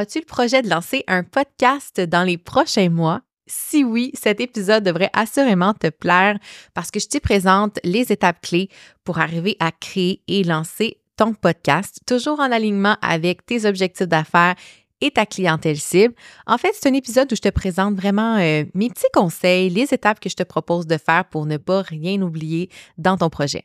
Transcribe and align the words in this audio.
As-tu 0.00 0.20
le 0.20 0.26
projet 0.26 0.62
de 0.62 0.70
lancer 0.70 1.02
un 1.08 1.24
podcast 1.24 2.00
dans 2.00 2.22
les 2.22 2.38
prochains 2.38 2.88
mois? 2.88 3.20
Si 3.48 3.82
oui, 3.82 4.12
cet 4.14 4.40
épisode 4.40 4.84
devrait 4.84 5.10
assurément 5.12 5.74
te 5.74 5.88
plaire 5.88 6.38
parce 6.72 6.92
que 6.92 7.00
je 7.00 7.08
t'y 7.08 7.18
présente 7.18 7.80
les 7.82 8.12
étapes 8.12 8.40
clés 8.40 8.68
pour 9.02 9.18
arriver 9.18 9.56
à 9.58 9.72
créer 9.72 10.22
et 10.28 10.44
lancer 10.44 11.00
ton 11.16 11.34
podcast, 11.34 11.98
toujours 12.06 12.38
en 12.38 12.52
alignement 12.52 12.96
avec 13.02 13.44
tes 13.44 13.64
objectifs 13.64 14.06
d'affaires 14.06 14.54
et 15.00 15.10
ta 15.10 15.26
clientèle 15.26 15.80
cible. 15.80 16.14
En 16.46 16.58
fait, 16.58 16.70
c'est 16.74 16.88
un 16.88 16.94
épisode 16.94 17.32
où 17.32 17.34
je 17.34 17.40
te 17.40 17.48
présente 17.48 17.96
vraiment 17.96 18.36
euh, 18.36 18.66
mes 18.74 18.90
petits 18.90 19.10
conseils, 19.12 19.68
les 19.68 19.92
étapes 19.92 20.20
que 20.20 20.30
je 20.30 20.36
te 20.36 20.44
propose 20.44 20.86
de 20.86 20.96
faire 20.96 21.24
pour 21.24 21.44
ne 21.44 21.56
pas 21.56 21.82
rien 21.82 22.22
oublier 22.22 22.70
dans 22.98 23.16
ton 23.16 23.30
projet. 23.30 23.64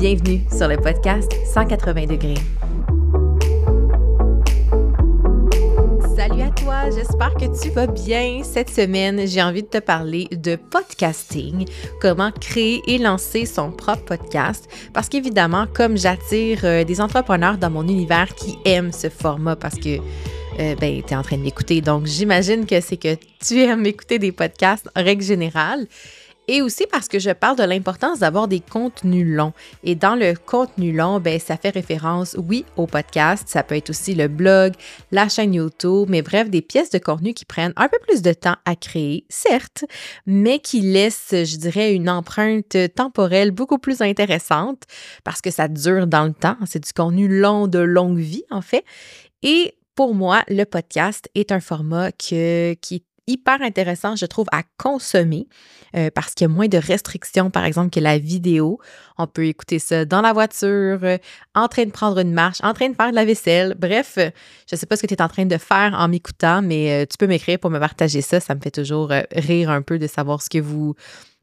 Bienvenue 0.00 0.40
sur 0.50 0.66
le 0.66 0.78
podcast 0.78 1.30
180 1.52 2.06
degrés. 2.06 2.32
Salut 6.16 6.40
à 6.40 6.48
toi, 6.52 6.88
j'espère 6.88 7.34
que 7.34 7.62
tu 7.62 7.68
vas 7.68 7.86
bien. 7.86 8.40
Cette 8.42 8.70
semaine, 8.70 9.26
j'ai 9.26 9.42
envie 9.42 9.62
de 9.62 9.68
te 9.68 9.76
parler 9.76 10.26
de 10.32 10.56
podcasting, 10.56 11.66
comment 12.00 12.32
créer 12.32 12.80
et 12.86 12.96
lancer 12.96 13.44
son 13.44 13.72
propre 13.72 14.16
podcast. 14.16 14.70
Parce 14.94 15.10
qu'évidemment, 15.10 15.66
comme 15.70 15.98
j'attire 15.98 16.60
euh, 16.64 16.82
des 16.82 17.02
entrepreneurs 17.02 17.58
dans 17.58 17.68
mon 17.68 17.86
univers 17.86 18.34
qui 18.34 18.56
aiment 18.64 18.92
ce 18.92 19.10
format 19.10 19.56
parce 19.56 19.76
que 19.76 19.98
euh, 19.98 20.74
ben, 20.76 21.02
tu 21.06 21.12
es 21.12 21.16
en 21.16 21.22
train 21.22 21.36
de 21.36 21.42
m'écouter. 21.42 21.82
Donc, 21.82 22.06
j'imagine 22.06 22.64
que 22.64 22.80
c'est 22.80 22.96
que 22.96 23.16
tu 23.46 23.60
aimes 23.60 23.84
écouter 23.84 24.18
des 24.18 24.32
podcasts 24.32 24.88
en 24.96 25.02
règle 25.02 25.22
générale. 25.22 25.86
Et 26.48 26.62
aussi 26.62 26.84
parce 26.90 27.06
que 27.06 27.18
je 27.18 27.30
parle 27.30 27.56
de 27.56 27.62
l'importance 27.62 28.20
d'avoir 28.20 28.48
des 28.48 28.60
contenus 28.60 29.26
longs. 29.26 29.52
Et 29.84 29.94
dans 29.94 30.16
le 30.16 30.34
contenu 30.34 30.92
long, 30.92 31.20
ben, 31.20 31.38
ça 31.38 31.56
fait 31.56 31.70
référence, 31.70 32.36
oui, 32.38 32.64
au 32.76 32.86
podcast. 32.86 33.44
Ça 33.48 33.62
peut 33.62 33.76
être 33.76 33.90
aussi 33.90 34.14
le 34.14 34.26
blog, 34.26 34.72
la 35.12 35.28
chaîne 35.28 35.54
YouTube, 35.54 36.08
mais 36.08 36.22
bref, 36.22 36.50
des 36.50 36.62
pièces 36.62 36.90
de 36.90 36.98
contenu 36.98 37.34
qui 37.34 37.44
prennent 37.44 37.72
un 37.76 37.88
peu 37.88 37.98
plus 38.08 38.22
de 38.22 38.32
temps 38.32 38.56
à 38.64 38.74
créer, 38.74 39.24
certes, 39.28 39.84
mais 40.26 40.58
qui 40.58 40.80
laissent, 40.80 41.30
je 41.30 41.56
dirais, 41.56 41.94
une 41.94 42.10
empreinte 42.10 42.76
temporelle 42.96 43.52
beaucoup 43.52 43.78
plus 43.78 44.00
intéressante 44.00 44.82
parce 45.24 45.40
que 45.40 45.50
ça 45.50 45.68
dure 45.68 46.06
dans 46.06 46.24
le 46.24 46.32
temps. 46.32 46.56
C'est 46.66 46.84
du 46.84 46.92
contenu 46.92 47.28
long 47.28 47.68
de 47.68 47.78
longue 47.78 48.18
vie, 48.18 48.44
en 48.50 48.62
fait. 48.62 48.84
Et 49.42 49.74
pour 49.94 50.14
moi, 50.14 50.42
le 50.48 50.64
podcast 50.64 51.28
est 51.34 51.52
un 51.52 51.60
format 51.60 52.10
qui 52.12 52.34
est 52.34 53.04
hyper 53.30 53.62
intéressant, 53.62 54.16
je 54.16 54.26
trouve, 54.26 54.46
à 54.52 54.62
consommer 54.76 55.46
euh, 55.96 56.10
parce 56.14 56.34
qu'il 56.34 56.44
y 56.44 56.50
a 56.50 56.52
moins 56.52 56.68
de 56.68 56.78
restrictions, 56.78 57.50
par 57.50 57.64
exemple, 57.64 57.90
que 57.90 58.00
la 58.00 58.18
vidéo. 58.18 58.78
On 59.18 59.26
peut 59.26 59.46
écouter 59.46 59.78
ça 59.78 60.04
dans 60.04 60.20
la 60.20 60.32
voiture, 60.32 60.98
euh, 61.02 61.18
en 61.54 61.68
train 61.68 61.84
de 61.84 61.90
prendre 61.90 62.18
une 62.18 62.32
marche, 62.32 62.58
en 62.62 62.74
train 62.74 62.88
de 62.88 62.94
faire 62.94 63.10
de 63.10 63.14
la 63.14 63.24
vaisselle. 63.24 63.74
Bref, 63.78 64.14
je 64.16 64.30
ne 64.72 64.76
sais 64.76 64.86
pas 64.86 64.96
ce 64.96 65.02
que 65.02 65.06
tu 65.06 65.14
es 65.14 65.22
en 65.22 65.28
train 65.28 65.46
de 65.46 65.58
faire 65.58 65.94
en 65.96 66.08
m'écoutant, 66.08 66.62
mais 66.62 67.02
euh, 67.02 67.06
tu 67.10 67.16
peux 67.16 67.26
m'écrire 67.26 67.58
pour 67.58 67.70
me 67.70 67.78
partager 67.78 68.20
ça. 68.20 68.40
Ça 68.40 68.54
me 68.54 68.60
fait 68.60 68.70
toujours 68.70 69.12
rire 69.32 69.70
un 69.70 69.82
peu 69.82 69.98
de 69.98 70.06
savoir 70.06 70.42
ce 70.42 70.50
que 70.50 70.58
vous 70.58 70.94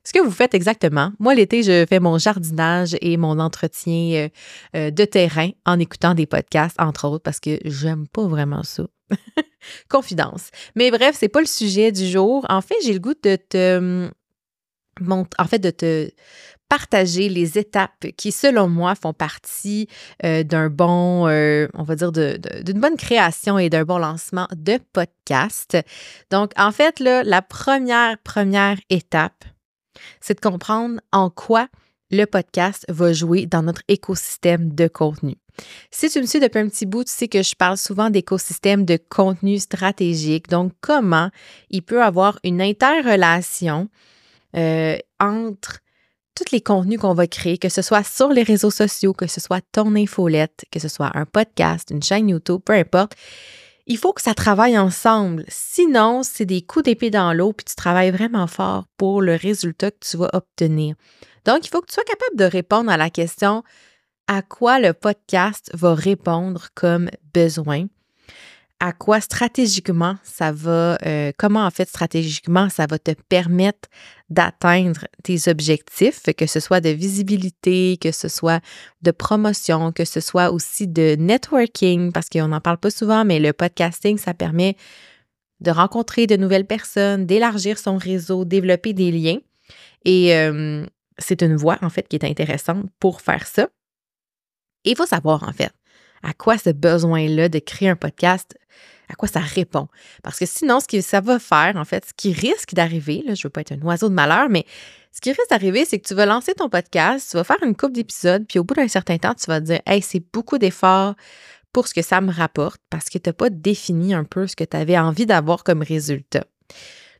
ce 0.03 0.13
que 0.13 0.19
vous 0.19 0.31
faites 0.31 0.53
exactement. 0.53 1.11
Moi, 1.19 1.35
l'été, 1.35 1.63
je 1.63 1.85
fais 1.85 1.99
mon 1.99 2.17
jardinage 2.17 2.95
et 3.01 3.17
mon 3.17 3.39
entretien 3.39 4.29
de 4.73 5.05
terrain 5.05 5.49
en 5.65 5.77
écoutant 5.79 6.13
des 6.13 6.25
podcasts, 6.25 6.79
entre 6.79 7.09
autres, 7.09 7.23
parce 7.23 7.41
que 7.41 7.59
j'aime 7.65 8.07
pas 8.07 8.25
vraiment 8.25 8.63
ça. 8.63 8.83
Confidence. 9.89 10.49
Mais 10.75 10.91
bref, 10.91 11.15
c'est 11.19 11.29
pas 11.29 11.39
le 11.39 11.47
sujet 11.47 11.91
du 11.91 12.07
jour. 12.07 12.45
En 12.49 12.61
fait, 12.61 12.75
j'ai 12.83 12.93
le 12.93 12.99
goût 12.99 13.13
de 13.23 13.35
te 13.35 13.77
hum, 13.77 14.11
en 15.37 15.45
fait 15.45 15.59
de 15.59 15.69
te 15.69 16.09
partager 16.69 17.29
les 17.29 17.57
étapes 17.57 18.07
qui, 18.17 18.31
selon 18.31 18.67
moi, 18.67 18.95
font 18.95 19.13
partie 19.13 19.87
euh, 20.25 20.43
d'un 20.43 20.69
bon, 20.69 21.27
euh, 21.27 21.67
on 21.73 21.83
va 21.83 21.95
dire, 21.95 22.11
d'une 22.11 22.79
bonne 22.79 22.97
création 22.97 23.57
et 23.57 23.69
d'un 23.69 23.83
bon 23.83 23.97
lancement 23.97 24.47
de 24.53 24.79
podcast. 24.91 25.77
Donc, 26.29 26.51
en 26.57 26.71
fait, 26.71 26.99
là, 26.99 27.23
la 27.23 27.41
première, 27.41 28.17
première 28.19 28.77
étape, 28.89 29.45
c'est 30.19 30.35
de 30.35 30.41
comprendre 30.41 30.99
en 31.11 31.29
quoi 31.29 31.67
le 32.11 32.25
podcast 32.25 32.85
va 32.89 33.13
jouer 33.13 33.45
dans 33.45 33.63
notre 33.63 33.81
écosystème 33.87 34.73
de 34.73 34.87
contenu. 34.87 35.35
Si 35.91 36.09
tu 36.09 36.21
me 36.21 36.25
suis 36.25 36.39
depuis 36.39 36.59
un 36.59 36.67
petit 36.67 36.85
bout, 36.85 37.03
tu 37.03 37.11
sais 37.11 37.27
que 37.27 37.41
je 37.41 37.55
parle 37.55 37.77
souvent 37.77 38.09
d'écosystème 38.09 38.85
de 38.85 38.97
contenu 39.09 39.57
stratégique. 39.57 40.49
Donc, 40.49 40.73
comment 40.81 41.29
il 41.69 41.81
peut 41.81 42.03
avoir 42.03 42.39
une 42.43 42.61
interrelation 42.61 43.89
euh, 44.55 44.97
entre 45.19 45.79
tous 46.35 46.51
les 46.51 46.61
contenus 46.61 46.99
qu'on 46.99 47.15
va 47.15 47.25
créer, 47.25 47.57
que 47.57 47.69
ce 47.69 47.81
soit 47.81 48.03
sur 48.03 48.29
les 48.29 48.43
réseaux 48.43 48.69
sociaux, 48.69 49.13
que 49.13 49.27
ce 49.27 49.41
soit 49.41 49.61
ton 49.71 49.95
infolette, 49.95 50.65
que 50.71 50.79
ce 50.79 50.87
soit 50.87 51.11
un 51.15 51.25
podcast, 51.25 51.89
une 51.89 52.03
chaîne 52.03 52.29
YouTube, 52.29 52.61
peu 52.63 52.73
importe. 52.73 53.13
Il 53.89 53.97
faut 53.97 54.11
que 54.11 54.21
ça 54.21 54.33
travaille 54.33 54.77
ensemble. 54.77 55.45
Sinon, 55.47 56.21
c'est 56.21 56.45
des 56.45 56.61
coups 56.61 56.83
d'épée 56.83 57.09
dans 57.09 57.31
l'eau, 57.31 57.53
puis 57.53 57.63
tu 57.63 57.75
travailles 57.75 58.11
vraiment 58.11 58.45
fort 58.45 58.85
pour 58.97 59.21
le 59.21 59.35
résultat 59.35 59.91
que 59.91 59.99
tu 60.01 60.17
vas 60.17 60.29
obtenir. 60.33 60.95
Donc, 61.45 61.65
il 61.65 61.69
faut 61.69 61.79
que 61.79 61.87
tu 61.87 61.93
sois 61.93 62.03
capable 62.03 62.35
de 62.35 62.43
répondre 62.43 62.91
à 62.91 62.97
la 62.97 63.09
question 63.09 63.63
à 64.27 64.41
quoi 64.41 64.79
le 64.79 64.91
podcast 64.91 65.71
va 65.73 65.95
répondre 65.95 66.67
comme 66.75 67.09
besoin, 67.33 67.85
à 68.79 68.93
quoi 68.93 69.21
stratégiquement 69.21 70.17
ça 70.23 70.51
va, 70.51 70.97
euh, 71.05 71.31
comment 71.37 71.65
en 71.65 71.71
fait 71.71 71.89
stratégiquement 71.89 72.69
ça 72.69 72.85
va 72.87 72.99
te 72.99 73.11
permettre 73.29 73.89
d'atteindre 74.29 75.05
tes 75.23 75.49
objectifs, 75.49 76.21
que 76.37 76.45
ce 76.45 76.59
soit 76.59 76.81
de 76.81 76.89
visibilité, 76.89 77.97
que 77.99 78.11
ce 78.11 78.27
soit 78.27 78.61
de 79.01 79.11
promotion, 79.11 79.91
que 79.91 80.05
ce 80.05 80.19
soit 80.19 80.51
aussi 80.51 80.87
de 80.87 81.15
networking, 81.17 82.11
parce 82.11 82.29
qu'on 82.29 82.49
n'en 82.49 82.61
parle 82.61 82.77
pas 82.77 82.91
souvent, 82.91 83.25
mais 83.25 83.39
le 83.39 83.53
podcasting, 83.53 84.17
ça 84.17 84.33
permet 84.33 84.75
de 85.59 85.71
rencontrer 85.71 86.27
de 86.27 86.35
nouvelles 86.35 86.67
personnes, 86.67 87.25
d'élargir 87.25 87.79
son 87.79 87.97
réseau, 87.97 88.45
développer 88.45 88.93
des 88.93 89.11
liens. 89.11 89.39
Et 90.05 90.35
euh, 90.35 90.85
c'est 91.17 91.41
une 91.41 91.55
voie, 91.55 91.79
en 91.81 91.89
fait, 91.89 92.07
qui 92.07 92.15
est 92.15 92.25
intéressante 92.25 92.85
pour 92.99 93.21
faire 93.21 93.47
ça. 93.47 93.69
Et 94.85 94.91
il 94.91 94.95
faut 94.95 95.07
savoir, 95.07 95.43
en 95.43 95.51
fait, 95.51 95.71
à 96.23 96.33
quoi 96.33 96.57
ce 96.57 96.69
besoin-là 96.69 97.49
de 97.49 97.59
créer 97.59 97.89
un 97.89 97.95
podcast, 97.95 98.57
à 99.09 99.15
quoi 99.15 99.27
ça 99.27 99.39
répond? 99.39 99.87
Parce 100.23 100.39
que 100.39 100.45
sinon, 100.45 100.79
ce 100.79 100.87
que 100.87 101.01
ça 101.01 101.21
va 101.21 101.39
faire, 101.39 101.75
en 101.75 101.85
fait, 101.85 102.05
ce 102.05 102.13
qui 102.15 102.33
risque 102.33 102.73
d'arriver, 102.73 103.23
là, 103.25 103.35
je 103.35 103.43
veux 103.43 103.49
pas 103.49 103.61
être 103.61 103.71
un 103.71 103.81
oiseau 103.81 104.09
de 104.09 104.13
malheur, 104.13 104.49
mais 104.49 104.65
ce 105.11 105.21
qui 105.21 105.29
risque 105.29 105.49
d'arriver, 105.49 105.85
c'est 105.85 105.99
que 105.99 106.07
tu 106.07 106.13
vas 106.13 106.25
lancer 106.25 106.53
ton 106.53 106.69
podcast, 106.69 107.29
tu 107.31 107.37
vas 107.37 107.43
faire 107.43 107.61
une 107.63 107.75
coupe 107.75 107.93
d'épisodes, 107.93 108.45
puis 108.47 108.59
au 108.59 108.63
bout 108.63 108.75
d'un 108.75 108.87
certain 108.87 109.17
temps, 109.17 109.33
tu 109.33 109.45
vas 109.47 109.59
te 109.59 109.65
dire, 109.65 109.79
hey, 109.85 110.01
c'est 110.01 110.23
beaucoup 110.31 110.57
d'efforts 110.57 111.15
pour 111.73 111.87
ce 111.87 111.93
que 111.93 112.01
ça 112.01 112.21
me 112.21 112.31
rapporte 112.31 112.81
parce 112.89 113.05
que 113.05 113.17
tu 113.17 113.29
n'as 113.29 113.33
pas 113.33 113.49
défini 113.49 114.13
un 114.13 114.23
peu 114.23 114.47
ce 114.47 114.55
que 114.55 114.63
tu 114.63 114.75
avais 114.75 114.97
envie 114.97 115.25
d'avoir 115.25 115.63
comme 115.63 115.81
résultat. 115.81 116.45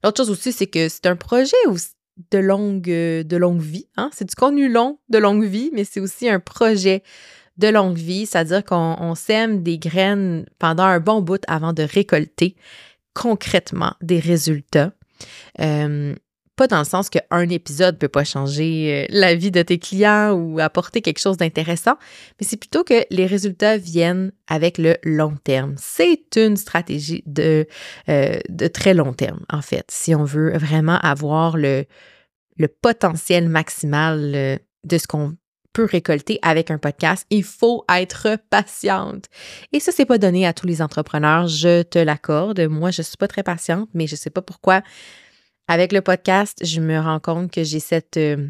L'autre 0.03 0.17
chose 0.17 0.31
aussi, 0.31 0.51
c'est 0.51 0.67
que 0.67 0.89
c'est 0.89 1.05
un 1.05 1.15
projet 1.15 1.55
de 2.31 2.37
longue, 2.37 2.81
de 2.83 3.37
longue 3.37 3.61
vie. 3.61 3.88
Hein? 3.97 4.09
C'est 4.13 4.25
du 4.25 4.35
contenu 4.35 4.69
long 4.69 5.00
de 5.09 5.17
longue 5.17 5.45
vie, 5.45 5.69
mais 5.73 5.83
c'est 5.83 6.00
aussi 6.00 6.29
un 6.29 6.39
projet 6.39 7.03
de 7.57 7.68
longue 7.68 7.98
vie, 7.98 8.25
c'est-à-dire 8.25 8.63
qu'on 8.63 9.15
sème 9.15 9.63
des 9.63 9.77
graines 9.77 10.45
pendant 10.59 10.83
un 10.83 11.00
bon 11.00 11.21
bout 11.21 11.42
avant 11.48 11.74
de 11.74 11.83
récolter 11.83 12.56
concrètement 13.13 13.94
des 14.01 14.19
résultats. 14.19 14.92
Euh, 15.59 16.13
pas 16.56 16.68
dans 16.68 16.80
le 16.80 16.86
sens 16.86 17.09
qu'un 17.09 17.50
épisode 17.50 17.95
ne 17.95 18.00
peut 18.00 18.07
pas 18.07 18.24
changer 18.24 19.06
euh, 19.06 19.06
la 19.09 19.36
vie 19.36 19.51
de 19.51 19.62
tes 19.62 19.77
clients 19.77 20.33
ou 20.33 20.59
apporter 20.59 21.01
quelque 21.01 21.19
chose 21.19 21.38
d'intéressant, 21.38 21.95
mais 22.39 22.48
c'est 22.48 22.57
plutôt 22.57 22.83
que 22.83 23.06
les 23.09 23.25
résultats 23.25 23.77
viennent 23.77 24.31
avec 24.48 24.77
le 24.77 24.98
long 25.03 25.36
terme. 25.44 25.75
C'est 25.77 26.36
une 26.36 26.57
stratégie 26.57 27.24
de, 27.25 27.68
euh, 28.10 28.39
de 28.50 28.68
très 28.68 28.94
long 28.94 29.13
terme, 29.13 29.45
en 29.51 29.62
fait, 29.62 29.86
si 29.89 30.13
on 30.15 30.24
veut 30.24 30.57
vraiment 30.57 30.98
avoir 31.00 31.57
le, 31.57 31.86
le 32.57 32.68
potentiel 32.68 33.50
maximal 33.50 34.60
de 34.83 34.98
ce 34.98 35.07
qu'on 35.07 35.36
récolter 35.85 36.39
avec 36.41 36.71
un 36.71 36.77
podcast. 36.77 37.25
Il 37.29 37.44
faut 37.44 37.85
être 37.94 38.38
patiente. 38.50 39.25
Et 39.74 39.79
ça, 39.79 39.91
c'est 39.91 40.06
pas 40.06 40.18
donné 40.18 40.45
à 40.45 40.53
tous 40.53 40.68
les 40.68 40.81
entrepreneurs, 40.81 41.47
je 41.47 41.83
te 41.83 42.00
l'accorde. 42.00 42.62
Moi, 42.62 42.91
je 42.91 43.01
suis 43.01 43.18
pas 43.18 43.27
très 43.27 43.44
patiente, 43.44 43.89
mais 43.94 44.07
je 44.07 44.15
sais 44.15 44.29
pas 44.29 44.41
pourquoi 44.41 44.81
avec 45.68 45.91
le 45.91 46.01
podcast, 46.01 46.59
je 46.63 46.79
me 46.79 46.97
rends 47.00 47.19
compte 47.19 47.51
que 47.51 47.63
j'ai 47.63 47.79
cette, 47.79 48.18
euh, 48.18 48.47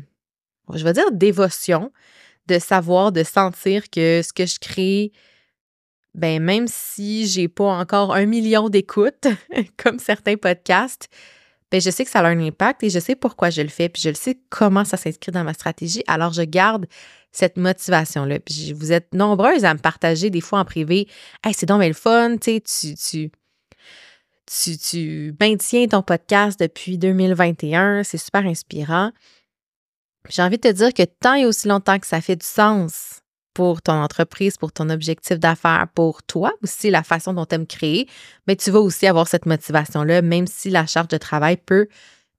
je 0.74 0.84
vais 0.84 0.94
dire, 0.94 1.12
dévotion 1.12 1.92
de 2.46 2.60
savoir, 2.60 3.12
de 3.12 3.24
sentir 3.24 3.90
que 3.90 4.22
ce 4.22 4.32
que 4.32 4.46
je 4.46 4.60
crée, 4.60 5.12
ben 6.14 6.42
même 6.42 6.68
si 6.68 7.28
j'ai 7.28 7.48
pas 7.48 7.66
encore 7.66 8.14
un 8.14 8.26
million 8.26 8.70
d'écoutes, 8.70 9.28
comme 9.78 10.00
certains 10.00 10.38
podcasts, 10.38 11.10
ben 11.72 11.82
je 11.82 11.90
sais 11.90 12.06
que 12.06 12.12
ça 12.12 12.20
a 12.20 12.28
un 12.28 12.40
impact 12.40 12.84
et 12.84 12.90
je 12.90 13.00
sais 13.00 13.16
pourquoi 13.16 13.50
je 13.50 13.62
le 13.62 13.68
fais, 13.68 13.90
puis 13.90 14.02
je 14.02 14.10
le 14.10 14.16
sais 14.16 14.40
comment 14.50 14.86
ça 14.86 14.96
s'inscrit 14.96 15.32
dans 15.32 15.44
ma 15.44 15.54
stratégie. 15.54 16.04
Alors, 16.08 16.32
je 16.32 16.44
garde 16.44 16.86
cette 17.38 17.58
motivation-là. 17.58 18.40
Vous 18.76 18.92
êtes 18.92 19.14
nombreuses 19.14 19.64
à 19.64 19.74
me 19.74 19.80
partager 19.80 20.32
des 20.32 20.42
fois 20.42 20.60
en 20.60 20.66
privé. 20.66 21.08
Hey, 21.44 21.54
c'est 21.54 21.68
donc 21.68 21.84
le 21.84 21.94
fun, 21.94 22.38
tu 22.38 22.60
sais, 22.64 22.96
tu, 22.96 23.30
tu, 24.48 24.78
tu 24.78 25.36
maintiens 25.40 25.88
ton 25.88 26.02
podcast 26.02 26.60
depuis 26.60 26.98
2021, 26.98 28.04
c'est 28.04 28.18
super 28.18 28.44
inspirant. 28.46 29.12
J'ai 30.30 30.42
envie 30.42 30.58
de 30.58 30.68
te 30.68 30.74
dire 30.74 30.94
que 30.94 31.04
tant 31.04 31.36
et 31.36 31.46
aussi 31.46 31.68
longtemps 31.68 32.00
que 32.00 32.08
ça 32.08 32.22
fait 32.22 32.36
du 32.36 32.46
sens 32.46 33.22
pour 33.54 33.84
ton 33.84 33.94
entreprise, 33.94 34.58
pour 34.58 34.72
ton 34.72 34.90
objectif 34.90 35.38
d'affaires, 35.38 35.88
pour 35.94 36.24
toi 36.24 36.54
aussi, 36.64 36.90
la 36.90 37.04
façon 37.04 37.34
dont 37.34 37.46
tu 37.46 37.56
aimes 37.56 37.68
créer, 37.68 38.08
mais 38.48 38.56
tu 38.56 38.72
vas 38.72 38.80
aussi 38.80 39.06
avoir 39.06 39.28
cette 39.28 39.46
motivation-là, 39.46 40.24
même 40.24 40.48
si 40.48 40.72
la 40.72 40.88
charge 40.88 41.10
de 41.10 41.18
travail 41.18 41.58
peut 41.58 41.88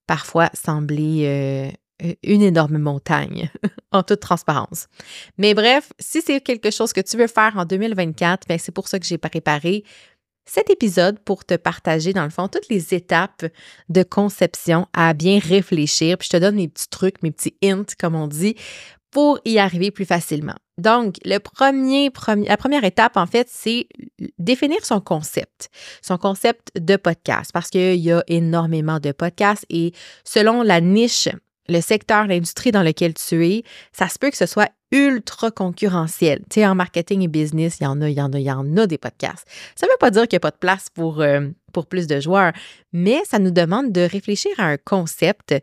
parfois 0.07 0.49
sembler 0.53 1.23
euh, 1.25 1.71
une 2.23 2.41
énorme 2.41 2.77
montagne, 2.77 3.49
en 3.91 4.03
toute 4.03 4.19
transparence. 4.19 4.87
Mais 5.37 5.53
bref, 5.53 5.91
si 5.99 6.21
c'est 6.21 6.41
quelque 6.41 6.71
chose 6.71 6.93
que 6.93 7.01
tu 7.01 7.17
veux 7.17 7.27
faire 7.27 7.53
en 7.57 7.65
2024, 7.65 8.47
ben, 8.47 8.57
c'est 8.59 8.71
pour 8.71 8.87
ça 8.87 8.99
que 8.99 9.05
j'ai 9.05 9.17
préparé 9.17 9.83
cet 10.45 10.69
épisode 10.69 11.19
pour 11.19 11.45
te 11.45 11.55
partager, 11.55 12.11
dans 12.11 12.23
le 12.23 12.31
fond, 12.31 12.47
toutes 12.47 12.69
les 12.69 12.93
étapes 12.93 13.45
de 13.87 14.03
conception 14.03 14.87
à 14.93 15.13
bien 15.13 15.39
réfléchir. 15.39 16.17
Puis 16.17 16.27
je 16.31 16.37
te 16.37 16.41
donne 16.41 16.55
mes 16.55 16.67
petits 16.67 16.89
trucs, 16.89 17.21
mes 17.21 17.31
petits 17.31 17.55
hints, 17.63 17.85
comme 17.99 18.15
on 18.15 18.27
dit, 18.27 18.55
pour 19.11 19.39
y 19.45 19.59
arriver 19.59 19.91
plus 19.91 20.05
facilement. 20.05 20.55
Donc, 20.77 21.15
le 21.25 21.39
premier, 21.39 22.09
la 22.47 22.57
première 22.57 22.83
étape, 22.83 23.17
en 23.17 23.25
fait, 23.25 23.47
c'est 23.49 23.87
définir 24.37 24.85
son 24.85 25.01
concept, 25.01 25.69
son 26.01 26.17
concept 26.17 26.71
de 26.79 26.95
podcast, 26.95 27.51
parce 27.51 27.69
qu'il 27.69 27.95
y 27.95 28.11
a 28.11 28.23
énormément 28.27 28.99
de 28.99 29.11
podcasts 29.11 29.65
et 29.69 29.93
selon 30.23 30.63
la 30.63 30.79
niche 30.79 31.27
le 31.69 31.81
secteur, 31.81 32.27
l'industrie 32.27 32.71
dans 32.71 32.83
lequel 32.83 33.13
tu 33.13 33.47
es, 33.47 33.63
ça 33.93 34.09
se 34.09 34.19
peut 34.19 34.29
que 34.29 34.37
ce 34.37 34.45
soit 34.45 34.69
ultra 34.91 35.51
concurrentiel. 35.51 36.39
Tu 36.49 36.55
sais, 36.55 36.65
en 36.65 36.75
marketing 36.75 37.21
et 37.21 37.27
business, 37.27 37.77
il 37.79 37.83
y 37.83 37.87
en 37.87 38.01
a, 38.01 38.09
il 38.09 38.17
y 38.17 38.21
en 38.21 38.33
a, 38.33 38.39
il 38.39 38.45
y 38.45 38.51
en 38.51 38.77
a 38.77 38.87
des 38.87 38.97
podcasts. 38.97 39.47
Ça 39.75 39.85
ne 39.85 39.91
veut 39.91 39.97
pas 39.99 40.11
dire 40.11 40.23
qu'il 40.23 40.35
n'y 40.35 40.39
a 40.39 40.41
pas 40.41 40.51
de 40.51 40.57
place 40.57 40.87
pour, 40.93 41.21
euh, 41.21 41.47
pour 41.73 41.85
plus 41.85 42.07
de 42.07 42.19
joueurs, 42.19 42.53
mais 42.91 43.21
ça 43.25 43.39
nous 43.39 43.51
demande 43.51 43.91
de 43.91 44.01
réfléchir 44.01 44.51
à 44.57 44.65
un 44.65 44.77
concept 44.77 45.55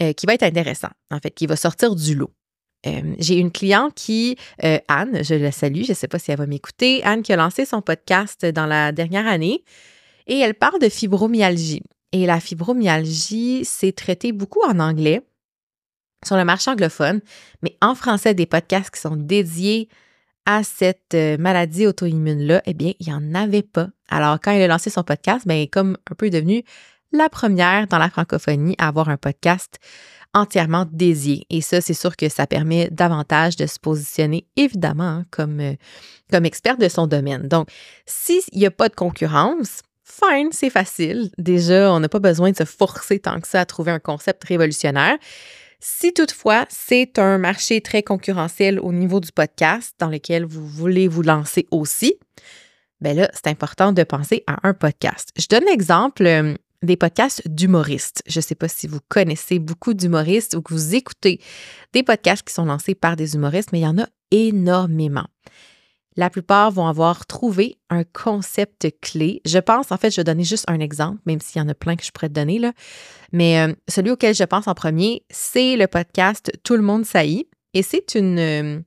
euh, 0.00 0.12
qui 0.12 0.26
va 0.26 0.34
être 0.34 0.42
intéressant, 0.42 0.90
en 1.10 1.18
fait, 1.18 1.32
qui 1.32 1.46
va 1.46 1.56
sortir 1.56 1.94
du 1.94 2.14
lot. 2.14 2.30
Euh, 2.86 3.14
j'ai 3.18 3.36
une 3.36 3.52
cliente 3.52 3.94
qui, 3.94 4.36
Anne, 4.88 5.22
je 5.22 5.34
la 5.34 5.52
salue, 5.52 5.82
je 5.84 5.92
ne 5.92 5.94
sais 5.94 6.08
pas 6.08 6.18
si 6.18 6.32
elle 6.32 6.38
va 6.38 6.46
m'écouter, 6.46 7.02
Anne 7.04 7.22
qui 7.22 7.32
a 7.32 7.36
lancé 7.36 7.64
son 7.64 7.80
podcast 7.80 8.44
dans 8.44 8.66
la 8.66 8.90
dernière 8.90 9.28
année 9.28 9.62
et 10.26 10.38
elle 10.38 10.54
parle 10.54 10.80
de 10.80 10.88
fibromyalgie. 10.88 11.82
Et 12.12 12.26
la 12.26 12.40
fibromyalgie, 12.40 13.64
c'est 13.64 13.92
traité 13.92 14.32
beaucoup 14.32 14.62
en 14.66 14.80
anglais 14.80 15.22
sur 16.24 16.36
le 16.36 16.44
marché 16.44 16.70
anglophone, 16.70 17.20
mais 17.62 17.76
en 17.80 17.94
français, 17.94 18.34
des 18.34 18.46
podcasts 18.46 18.90
qui 18.90 19.00
sont 19.00 19.16
dédiés 19.16 19.88
à 20.46 20.64
cette 20.64 21.14
euh, 21.14 21.36
maladie 21.38 21.86
auto-immune-là, 21.86 22.62
eh 22.66 22.74
bien, 22.74 22.92
il 22.98 23.06
n'y 23.06 23.12
en 23.12 23.34
avait 23.34 23.62
pas. 23.62 23.88
Alors, 24.08 24.38
quand 24.40 24.50
il 24.50 24.62
a 24.62 24.66
lancé 24.66 24.90
son 24.90 25.04
podcast, 25.04 25.46
bien, 25.46 25.56
il 25.56 25.62
est 25.62 25.68
comme 25.68 25.96
un 26.10 26.14
peu 26.14 26.30
devenu 26.30 26.64
la 27.12 27.28
première 27.28 27.86
dans 27.86 27.98
la 27.98 28.10
francophonie 28.10 28.74
à 28.78 28.88
avoir 28.88 29.08
un 29.08 29.16
podcast 29.16 29.78
entièrement 30.34 30.86
dédié. 30.90 31.46
Et 31.50 31.60
ça, 31.60 31.80
c'est 31.80 31.94
sûr 31.94 32.16
que 32.16 32.28
ça 32.28 32.46
permet 32.46 32.88
davantage 32.90 33.56
de 33.56 33.66
se 33.66 33.78
positionner, 33.78 34.46
évidemment, 34.56 35.04
hein, 35.04 35.26
comme, 35.30 35.60
euh, 35.60 35.74
comme 36.30 36.46
expert 36.46 36.78
de 36.78 36.88
son 36.88 37.06
domaine. 37.06 37.48
Donc, 37.48 37.68
s'il 38.06 38.40
n'y 38.54 38.66
a 38.66 38.70
pas 38.70 38.88
de 38.88 38.94
concurrence, 38.94 39.82
fine, 40.04 40.48
c'est 40.52 40.70
facile. 40.70 41.30
Déjà, 41.38 41.92
on 41.92 42.00
n'a 42.00 42.08
pas 42.08 42.18
besoin 42.18 42.50
de 42.50 42.56
se 42.56 42.64
forcer 42.64 43.18
tant 43.18 43.40
que 43.40 43.48
ça 43.48 43.60
à 43.60 43.66
trouver 43.66 43.92
un 43.92 43.98
concept 43.98 44.44
révolutionnaire. 44.44 45.18
Si 45.84 46.12
toutefois, 46.12 46.64
c'est 46.68 47.18
un 47.18 47.38
marché 47.38 47.80
très 47.80 48.04
concurrentiel 48.04 48.78
au 48.78 48.92
niveau 48.92 49.18
du 49.18 49.32
podcast 49.32 49.96
dans 49.98 50.10
lequel 50.10 50.44
vous 50.44 50.64
voulez 50.64 51.08
vous 51.08 51.22
lancer 51.22 51.66
aussi, 51.72 52.14
bien 53.00 53.14
là, 53.14 53.28
c'est 53.34 53.48
important 53.48 53.90
de 53.92 54.04
penser 54.04 54.44
à 54.46 54.68
un 54.68 54.74
podcast. 54.74 55.30
Je 55.36 55.48
donne 55.48 55.64
l'exemple 55.64 56.24
euh, 56.24 56.54
des 56.84 56.96
podcasts 56.96 57.42
d'humoristes. 57.48 58.22
Je 58.28 58.38
ne 58.38 58.42
sais 58.42 58.54
pas 58.54 58.68
si 58.68 58.86
vous 58.86 59.00
connaissez 59.08 59.58
beaucoup 59.58 59.92
d'humoristes 59.92 60.54
ou 60.54 60.62
que 60.62 60.72
vous 60.72 60.94
écoutez 60.94 61.40
des 61.92 62.04
podcasts 62.04 62.46
qui 62.46 62.54
sont 62.54 62.66
lancés 62.66 62.94
par 62.94 63.16
des 63.16 63.34
humoristes, 63.34 63.70
mais 63.72 63.80
il 63.80 63.84
y 63.84 63.86
en 63.88 63.98
a 63.98 64.06
énormément. 64.30 65.26
La 66.16 66.30
plupart 66.30 66.70
vont 66.70 66.86
avoir 66.86 67.26
trouvé 67.26 67.78
un 67.88 68.04
concept 68.04 68.88
clé. 69.00 69.40
Je 69.46 69.58
pense, 69.58 69.92
en 69.92 69.96
fait, 69.96 70.10
je 70.10 70.16
vais 70.16 70.24
donner 70.24 70.44
juste 70.44 70.64
un 70.68 70.80
exemple, 70.80 71.20
même 71.26 71.40
s'il 71.40 71.60
y 71.60 71.64
en 71.64 71.68
a 71.68 71.74
plein 71.74 71.96
que 71.96 72.04
je 72.04 72.10
pourrais 72.10 72.28
te 72.28 72.34
donner, 72.34 72.58
là. 72.58 72.72
Mais 73.32 73.60
euh, 73.60 73.72
celui 73.88 74.10
auquel 74.10 74.34
je 74.34 74.44
pense 74.44 74.68
en 74.68 74.74
premier, 74.74 75.24
c'est 75.30 75.76
le 75.76 75.86
podcast 75.86 76.52
Tout 76.64 76.76
le 76.76 76.82
monde 76.82 77.06
saillit. 77.06 77.48
Et 77.74 77.82
c'est 77.82 78.14
une, 78.14 78.38
euh, 78.38 78.80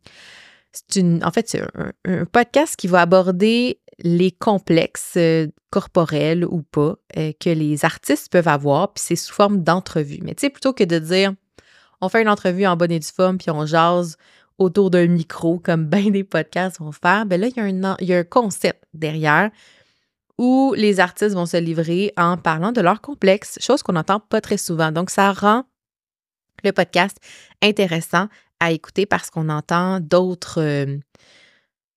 une, 0.96 1.24
en 1.24 1.32
fait, 1.32 1.50
c'est 1.50 1.62
un, 1.62 2.26
podcast 2.26 2.76
qui 2.76 2.88
va 2.88 3.02
aborder 3.02 3.80
les 4.00 4.32
complexes 4.32 5.14
euh, 5.18 5.48
corporels 5.72 6.46
ou 6.46 6.62
pas 6.62 6.96
que 7.16 7.50
les 7.50 7.86
artistes 7.86 8.32
peuvent 8.32 8.48
avoir, 8.48 8.94
puis 8.94 9.04
c'est 9.06 9.16
sous 9.16 9.34
forme 9.34 9.64
d'entrevue. 9.64 10.20
Mais 10.22 10.36
tu 10.36 10.42
sais, 10.42 10.50
plutôt 10.50 10.74
que 10.74 10.84
de 10.84 11.00
dire, 11.00 11.34
on 12.02 12.10
fait 12.10 12.22
une 12.22 12.30
entrevue 12.30 12.66
en 12.66 12.76
bonne 12.76 12.92
et 12.92 13.00
due 13.00 13.08
forme, 13.08 13.38
puis 13.38 13.50
on 13.52 13.66
jase 13.66 14.18
autour 14.58 14.90
d'un 14.90 15.08
micro, 15.08 15.60
comme 15.60 15.86
bien 15.90 16.12
des 16.12 16.24
podcasts 16.24 16.80
vont 16.80 16.92
faire, 16.92 17.26
ben 17.26 17.40
là, 17.40 17.48
il 17.48 17.56
y, 17.56 17.60
a 17.60 17.64
un, 17.64 17.98
il 18.00 18.08
y 18.08 18.14
a 18.14 18.20
un 18.20 18.24
concept 18.24 18.84
derrière 18.94 19.52
où 20.38 20.74
les 20.76 21.00
artistes 21.00 21.34
vont 21.34 21.46
se 21.46 21.58
livrer 21.58 22.12
en 22.18 22.38
parlant 22.38 22.72
de 22.72 22.82
leur 22.82 23.02
complexe, 23.02 23.58
chose 23.62 23.84
qu'on 23.84 23.94
n'entend 23.94 24.20
pas 24.20 24.42
très 24.42 24.58
souvent. 24.58 24.92
Donc, 24.92 25.10
ça 25.10 25.32
rend 25.32 25.64
le 26.64 26.72
podcast 26.72 27.18
intéressant 27.62 28.28
à 28.60 28.72
écouter 28.72 29.06
parce 29.06 29.30
qu'on 29.30 29.50
entend 29.50 30.00
d'autres 30.00 30.62
euh, 30.62 30.98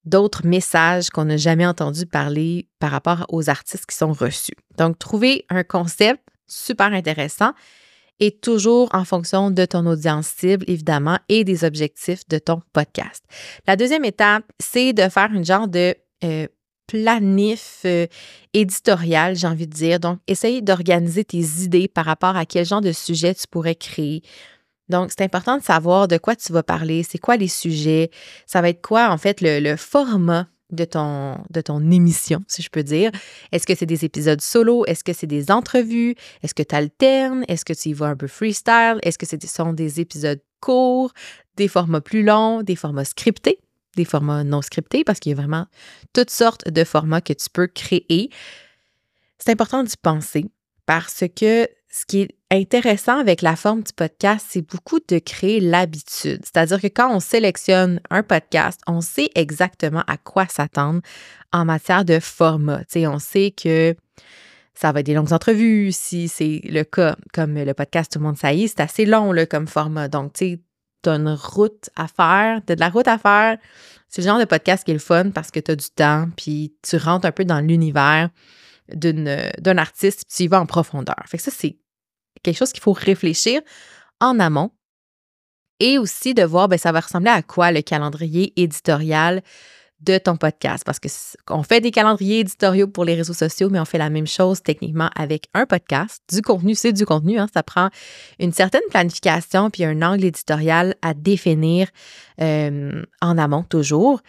d'autres 0.04 0.46
messages 0.46 1.11
qu'on 1.11 1.26
n'a 1.26 1.37
jamais 1.37 1.66
entendu 1.66 2.06
parler 2.06 2.69
par 2.78 2.90
rapport 2.90 3.26
aux 3.28 3.50
artistes 3.50 3.87
qui 3.87 3.96
sont 3.96 4.12
reçus. 4.12 4.56
Donc, 4.76 4.99
trouver 4.99 5.44
un 5.50 5.64
concept 5.64 6.22
super 6.46 6.93
intéressant 6.93 7.52
et 8.20 8.32
toujours 8.32 8.88
en 8.93 9.05
fonction 9.05 9.50
de 9.50 9.65
ton 9.65 9.87
audience 9.87 10.29
cible, 10.29 10.65
évidemment, 10.69 11.19
et 11.29 11.44
des 11.44 11.65
objectifs 11.65 12.26
de 12.28 12.38
ton 12.38 12.61
podcast. 12.73 13.25
La 13.66 13.76
deuxième 13.76 14.04
étape, 14.04 14.45
c'est 14.59 14.92
de 14.92 15.09
faire 15.09 15.31
une 15.33 15.45
genre 15.45 15.69
de 15.69 15.95
euh, 16.25 16.47
planif 16.87 17.83
euh, 17.85 18.07
éditorial, 18.54 19.37
j'ai 19.37 19.47
envie 19.47 19.66
de 19.66 19.75
dire. 19.75 20.00
Donc, 20.00 20.19
essaye 20.26 20.62
d'organiser 20.62 21.25
tes 21.25 21.45
idées 21.62 21.87
par 21.87 22.04
rapport 22.04 22.37
à 22.37 22.47
quel 22.47 22.64
genre 22.64 22.81
de 22.81 22.92
sujet 22.92 23.35
tu 23.35 23.47
pourrais 23.47 23.76
créer. 23.76 24.23
Donc, 24.88 25.11
c'est 25.11 25.23
important 25.23 25.59
de 25.59 25.62
savoir 25.62 26.09
de 26.09 26.16
quoi 26.16 26.35
tu 26.35 26.52
vas 26.52 26.62
parler, 26.62 27.02
c'est 27.02 27.19
quoi 27.19 27.37
les 27.37 27.49
sujets, 27.49 28.11
ça 28.47 28.62
va 28.62 28.71
être 28.71 28.81
quoi, 28.81 29.11
en 29.11 29.19
fait, 29.19 29.42
le, 29.42 29.61
le 29.61 29.76
format 29.76 30.47
de 30.70 30.84
ton, 30.84 31.90
émission, 31.90 32.42
si 32.46 32.62
je 32.62 32.70
peux 32.70 32.82
dire. 32.82 33.10
Est-ce 33.52 33.66
que 33.66 33.75
c'est 33.75 33.87
des 33.87 34.04
épisodes 34.04 34.40
solo? 34.40 34.84
Est-ce 34.87 35.04
que 35.04 35.12
c'est 35.12 35.26
des 35.26 35.50
entrevues? 35.50 36.14
Est-ce 36.42 36.54
que 36.54 36.62
tu 36.62 36.75
alternes? 36.75 37.44
Est-ce 37.48 37.64
que 37.64 37.72
tu 37.72 37.90
y 37.90 37.92
vas 37.92 38.08
un 38.08 38.16
peu 38.16 38.26
freestyle? 38.26 38.98
Est-ce 39.02 39.18
que 39.18 39.26
ce 39.26 39.37
sont 39.46 39.72
des 39.72 40.00
épisodes 40.00 40.42
courts, 40.60 41.12
des 41.56 41.68
formats 41.68 42.00
plus 42.00 42.22
longs, 42.22 42.62
des 42.62 42.76
formats 42.76 43.04
scriptés, 43.04 43.58
des 43.96 44.04
formats 44.04 44.44
non 44.44 44.62
scriptés? 44.62 45.04
Parce 45.04 45.20
qu'il 45.20 45.30
y 45.30 45.32
a 45.32 45.37
vraiment 45.37 45.66
toutes 46.12 46.30
sortes 46.30 46.68
de 46.68 46.84
formats 46.84 47.20
que 47.20 47.32
tu 47.32 47.48
peux 47.50 47.66
créer. 47.66 48.30
C'est 49.38 49.52
important 49.52 49.82
d'y 49.82 49.96
penser 49.96 50.46
parce 50.84 51.25
que 51.34 51.68
ce 51.90 52.04
qui 52.04 52.23
est 52.23 52.35
intéressant 52.50 53.18
avec 53.18 53.42
la 53.42 53.57
forme 53.57 53.83
du 53.83 53.92
podcast, 53.92 54.47
c'est 54.49 54.62
beaucoup 54.62 54.99
de 55.09 55.18
créer 55.18 55.61
l'habitude. 55.61 56.40
C'est-à-dire 56.45 56.80
que 56.80 56.87
quand 56.87 57.14
on 57.14 57.21
sélectionne 57.21 58.00
un 58.11 58.23
podcast, 58.23 58.80
on 58.87 59.00
sait 59.00 59.30
exactement 59.35 60.04
à 60.07 60.16
quoi 60.18 60.47
s'attendre 60.47 61.00
en 61.52 61.64
matière 61.64 62.04
de 62.04 62.18
format. 62.21 62.83
sais, 62.88 63.07
on 63.07 63.18
sait 63.18 63.52
que 63.52 63.97
ça 64.75 64.92
va 64.92 65.00
être 65.00 65.07
des 65.07 65.14
longues 65.14 65.33
entrevues. 65.33 65.92
Si 65.92 66.28
c'est 66.28 66.61
le 66.64 66.85
cas, 66.85 67.16
comme 67.33 67.54
le 67.54 67.75
podcast 67.75 68.12
Tout 68.12 68.18
le 68.18 68.26
monde 68.26 68.37
est, 68.42 68.68
c'est 68.68 68.80
assez 68.80 69.07
long 69.07 69.35
comme 69.50 69.66
format. 69.66 70.09
Donc, 70.09 70.35
tu 70.35 70.59
as 71.07 71.11
une 71.11 71.30
route 71.30 71.88
à 71.97 72.07
faire, 72.07 72.61
tu 72.66 72.73
as 72.73 72.76
de 72.76 72.80
la 72.80 72.90
route 72.90 73.09
à 73.09 73.18
faire. 73.18 73.57
C'est 74.09 74.23
le 74.23 74.26
genre 74.26 74.38
de 74.38 74.45
podcast 74.45 74.85
qui 74.85 74.90
est 74.90 74.95
le 74.95 75.00
fun 75.00 75.30
parce 75.30 75.50
que 75.50 75.61
tu 75.61 75.71
as 75.71 75.76
du 75.76 75.88
temps, 75.88 76.28
puis 76.37 76.75
tu 76.83 76.97
rentres 76.97 77.26
un 77.26 77.33
peu 77.33 77.45
dans 77.45 77.61
l'univers 77.61 78.30
d'un 78.95 79.78
artiste, 79.78 80.25
puis 80.28 80.45
tu 80.45 80.49
vas 80.49 80.61
en 80.61 80.66
profondeur. 80.66 81.23
Fait 81.26 81.37
que 81.37 81.42
ça, 81.42 81.50
c'est 81.50 81.78
quelque 82.42 82.57
chose 82.57 82.73
qu'il 82.73 82.83
faut 82.83 82.92
réfléchir 82.92 83.61
en 84.21 84.38
amont 84.40 84.71
et 85.80 85.99
aussi 85.99 86.35
de 86.35 86.42
voir, 86.42 86.68
ben, 86.68 86.78
ça 86.78 86.92
va 86.92 87.00
ressembler 87.00 87.30
à 87.30 87.42
quoi 87.42 87.71
le 87.71 87.83
calendrier 87.83 88.52
éditorial 88.61 89.42
de 90.00 90.18
ton 90.18 90.37
podcast? 90.37 90.85
Parce 90.85 90.99
que 90.99 91.09
on 91.50 91.62
fait 91.62 91.80
des 91.80 91.90
calendriers 91.90 92.40
éditoriaux 92.40 92.88
pour 92.88 93.04
les 93.04 93.14
réseaux 93.14 93.33
sociaux, 93.33 93.68
mais 93.71 93.78
on 93.78 93.85
fait 93.85 93.99
la 93.99 94.11
même 94.11 94.26
chose 94.26 94.62
techniquement 94.62 95.11
avec 95.14 95.49
un 95.54 95.66
podcast. 95.66 96.23
Du 96.33 96.42
contenu, 96.42 96.75
c'est 96.75 96.92
du 96.92 97.07
contenu. 97.07 97.38
Hein, 97.38 97.47
ça 97.52 97.62
prend 97.62 97.90
une 98.38 98.52
certaine 98.52 98.83
planification 98.90 99.71
puis 99.71 99.85
un 99.85 100.02
angle 100.02 100.25
éditorial 100.25 100.95
à 101.02 101.14
définir 101.14 101.88
euh, 102.40 103.02
en 103.21 103.38
amont 103.38 103.62
toujours. 103.62 104.21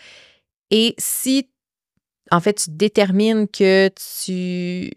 Et 0.72 0.94
si, 1.00 1.50
en 2.32 2.40
fait, 2.40 2.54
tu 2.54 2.70
détermines 2.72 3.48
que 3.48 3.90
tu 3.98 4.92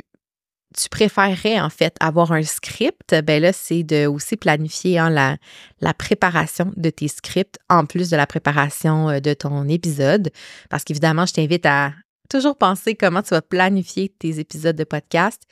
préférerais 0.91 1.61
en 1.61 1.71
fait 1.71 1.95
avoir 2.01 2.33
un 2.33 2.43
script, 2.43 3.15
ben 3.25 3.43
là, 3.43 3.53
c'est 3.53 3.83
de 3.83 4.07
aussi 4.07 4.37
planifier 4.37 4.99
hein, 4.99 5.11
la, 5.11 5.37
la, 5.81 5.95
préparation 5.95 6.73
de 6.77 6.91
tes 6.91 7.09
scripts 7.09 7.59
en 7.69 7.85
plus 7.85 8.11
de 8.11 8.17
la 8.17 8.27
préparation 8.27 9.11
euh, 9.11 9.21
de 9.21 9.35
ton 9.35 9.69
épisode. 9.69 10.31
Parce 10.71 10.85
qu'évidemment, 10.85 11.27
je 11.27 11.35
t'invite 11.35 11.67
à 11.67 11.93
toujours 12.31 12.57
penser 12.57 12.95
comment 12.95 13.23
tu 13.23 13.31
vas 13.31 13.43
planifier 13.43 14.09
tes 14.09 14.39
épisodes 14.39 14.77
de 14.77 14.85
podcast. 14.85 15.43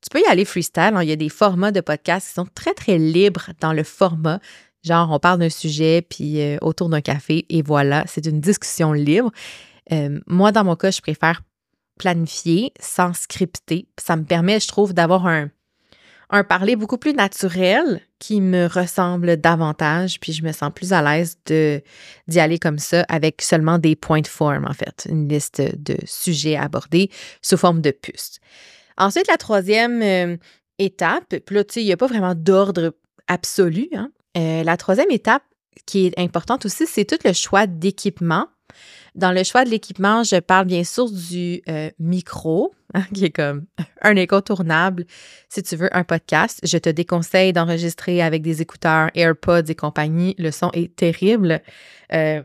Tu 0.00 0.10
peux 0.10 0.20
y 0.20 0.30
aller 0.30 0.44
freestyle. 0.44 0.92
Hein. 0.94 1.02
il 1.02 1.08
y 1.08 1.12
a 1.12 1.16
des 1.16 1.28
formats 1.28 1.72
de 1.72 1.80
podcast 1.80 2.28
qui 2.28 2.34
sont 2.34 2.46
très, 2.54 2.74
très 2.74 2.98
libres 2.98 3.50
dans 3.60 3.72
le 3.72 3.82
format. 3.82 4.38
Genre, 4.84 5.10
on 5.10 5.18
parle 5.18 5.40
d'un 5.40 5.50
sujet, 5.50 6.02
puis 6.08 6.40
euh, 6.40 6.56
autour 6.62 6.88
d'un 6.88 7.00
café, 7.00 7.44
et 7.48 7.62
voilà, 7.62 8.04
c'est 8.06 8.26
une 8.26 8.40
discussion 8.40 8.92
libre. 8.92 9.32
Euh, 9.92 10.20
moi, 10.26 10.52
dans 10.52 10.64
mon 10.64 10.76
cas, 10.76 10.90
je 10.90 11.00
préfère 11.00 11.42
planifié, 11.98 12.72
sans 12.80 13.12
scripter. 13.12 13.88
Ça 13.98 14.16
me 14.16 14.24
permet, 14.24 14.60
je 14.60 14.68
trouve, 14.68 14.94
d'avoir 14.94 15.26
un, 15.26 15.50
un 16.30 16.44
parler 16.44 16.76
beaucoup 16.76 16.98
plus 16.98 17.14
naturel 17.14 18.00
qui 18.18 18.40
me 18.40 18.66
ressemble 18.66 19.36
davantage, 19.36 20.20
puis 20.20 20.32
je 20.32 20.42
me 20.44 20.52
sens 20.52 20.70
plus 20.74 20.92
à 20.92 21.02
l'aise 21.02 21.38
d'y 21.46 22.40
aller 22.40 22.58
comme 22.58 22.78
ça 22.78 23.04
avec 23.08 23.42
seulement 23.42 23.78
des 23.78 23.96
points 23.96 24.20
de 24.20 24.26
forme, 24.26 24.66
en 24.66 24.74
fait, 24.74 25.06
une 25.08 25.28
liste 25.28 25.60
de 25.60 25.96
sujets 26.04 26.56
abordés 26.56 27.10
sous 27.42 27.56
forme 27.56 27.80
de 27.80 27.90
puce. 27.90 28.38
Ensuite, 28.96 29.28
la 29.28 29.36
troisième 29.36 30.02
euh, 30.02 30.36
étape, 30.78 31.36
puis 31.46 31.56
là, 31.56 31.64
tu 31.64 31.74
sais, 31.74 31.82
il 31.82 31.86
n'y 31.86 31.92
a 31.92 31.96
pas 31.96 32.08
vraiment 32.08 32.34
d'ordre 32.34 32.94
absolu. 33.28 33.88
Hein. 33.94 34.10
Euh, 34.36 34.64
la 34.64 34.76
troisième 34.76 35.10
étape 35.10 35.44
qui 35.86 36.06
est 36.06 36.18
importante 36.18 36.66
aussi, 36.66 36.86
c'est 36.86 37.04
tout 37.04 37.18
le 37.24 37.32
choix 37.32 37.66
d'équipement 37.66 38.48
dans 39.14 39.32
le 39.32 39.42
choix 39.44 39.64
de 39.64 39.70
l'équipement, 39.70 40.22
je 40.22 40.36
parle 40.36 40.66
bien 40.66 40.84
sûr 40.84 41.10
du 41.10 41.62
euh, 41.68 41.90
micro, 41.98 42.74
hein, 42.94 43.04
qui 43.14 43.26
est 43.26 43.30
comme 43.30 43.66
un 44.02 44.16
incontournable. 44.16 45.06
Si 45.48 45.62
tu 45.62 45.76
veux 45.76 45.94
un 45.96 46.04
podcast, 46.04 46.60
je 46.62 46.78
te 46.78 46.88
déconseille 46.88 47.52
d'enregistrer 47.52 48.22
avec 48.22 48.42
des 48.42 48.62
écouteurs, 48.62 49.10
AirPods 49.14 49.66
et 49.68 49.74
compagnie. 49.74 50.34
Le 50.38 50.50
son 50.50 50.70
est 50.72 50.94
terrible. 50.94 51.60
Euh, 52.12 52.42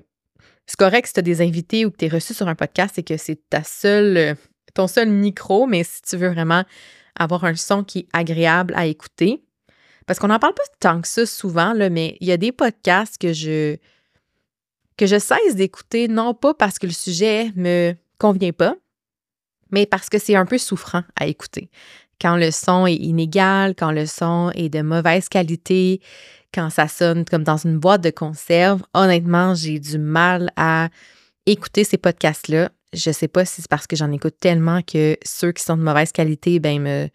c'est 0.65 0.77
correct 0.77 1.07
si 1.07 1.13
tu 1.13 1.19
as 1.19 1.23
des 1.23 1.41
invités 1.41 1.85
ou 1.85 1.91
que 1.91 1.97
tu 1.97 2.05
es 2.05 2.09
reçu 2.09 2.33
sur 2.33 2.47
un 2.47 2.55
podcast 2.55 2.97
et 2.97 3.03
que 3.03 3.17
c'est 3.17 3.49
ta 3.49 3.63
seule, 3.63 4.35
ton 4.73 4.87
seul 4.87 5.09
micro, 5.09 5.67
mais 5.67 5.83
si 5.83 6.01
tu 6.01 6.17
veux 6.17 6.29
vraiment 6.29 6.63
avoir 7.15 7.43
un 7.43 7.55
son 7.55 7.83
qui 7.83 7.99
est 7.99 8.07
agréable 8.13 8.73
à 8.75 8.85
écouter, 8.85 9.43
parce 10.05 10.19
qu'on 10.19 10.27
n'en 10.27 10.39
parle 10.39 10.53
pas 10.53 10.63
tant 10.79 11.01
que 11.01 11.07
ça 11.07 11.25
souvent, 11.25 11.73
là, 11.73 11.89
mais 11.89 12.17
il 12.19 12.27
y 12.27 12.31
a 12.31 12.37
des 12.37 12.51
podcasts 12.51 13.17
que 13.17 13.33
je, 13.33 13.77
que 14.97 15.05
je 15.05 15.19
cesse 15.19 15.55
d'écouter, 15.55 16.07
non 16.07 16.33
pas 16.33 16.53
parce 16.53 16.79
que 16.79 16.85
le 16.85 16.93
sujet 16.93 17.51
me 17.55 17.93
convient 18.17 18.51
pas, 18.51 18.75
mais 19.71 19.85
parce 19.85 20.09
que 20.09 20.19
c'est 20.19 20.35
un 20.35 20.45
peu 20.45 20.57
souffrant 20.57 21.03
à 21.19 21.27
écouter. 21.27 21.69
Quand 22.21 22.37
le 22.37 22.51
son 22.51 22.85
est 22.85 22.95
inégal, 22.95 23.75
quand 23.75 23.91
le 23.91 24.05
son 24.05 24.51
est 24.55 24.69
de 24.69 24.81
mauvaise 24.81 25.27
qualité, 25.29 25.99
quand 26.53 26.69
ça 26.69 26.87
sonne 26.87 27.25
comme 27.25 27.43
dans 27.43 27.57
une 27.57 27.79
boîte 27.79 28.01
de 28.01 28.11
conserve, 28.11 28.83
honnêtement, 28.93 29.55
j'ai 29.55 29.79
du 29.79 29.97
mal 29.97 30.51
à 30.55 30.89
écouter 31.45 31.83
ces 31.83 31.97
podcasts-là. 31.97 32.69
Je 32.93 33.11
sais 33.11 33.27
pas 33.27 33.43
si 33.43 33.61
c'est 33.61 33.69
parce 33.69 33.87
que 33.87 33.95
j'en 33.95 34.11
écoute 34.11 34.35
tellement 34.39 34.81
que 34.83 35.17
ceux 35.25 35.51
qui 35.51 35.63
sont 35.63 35.75
de 35.75 35.81
mauvaise 35.81 36.11
qualité, 36.11 36.59
ben 36.59 36.79
me, 36.79 37.09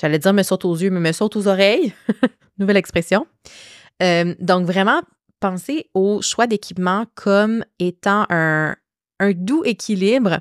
j'allais 0.00 0.18
dire 0.18 0.32
me 0.32 0.42
sautent 0.42 0.64
aux 0.64 0.76
yeux, 0.76 0.90
mais 0.90 1.00
me 1.00 1.12
sautent 1.12 1.36
aux 1.36 1.46
oreilles. 1.46 1.92
Nouvelle 2.58 2.78
expression. 2.78 3.26
Euh, 4.02 4.34
donc 4.40 4.66
vraiment, 4.66 5.02
penser 5.40 5.88
au 5.94 6.22
choix 6.22 6.46
d'équipement 6.46 7.06
comme 7.14 7.64
étant 7.78 8.26
un, 8.30 8.76
doux 9.34 9.64
équilibre 9.64 10.40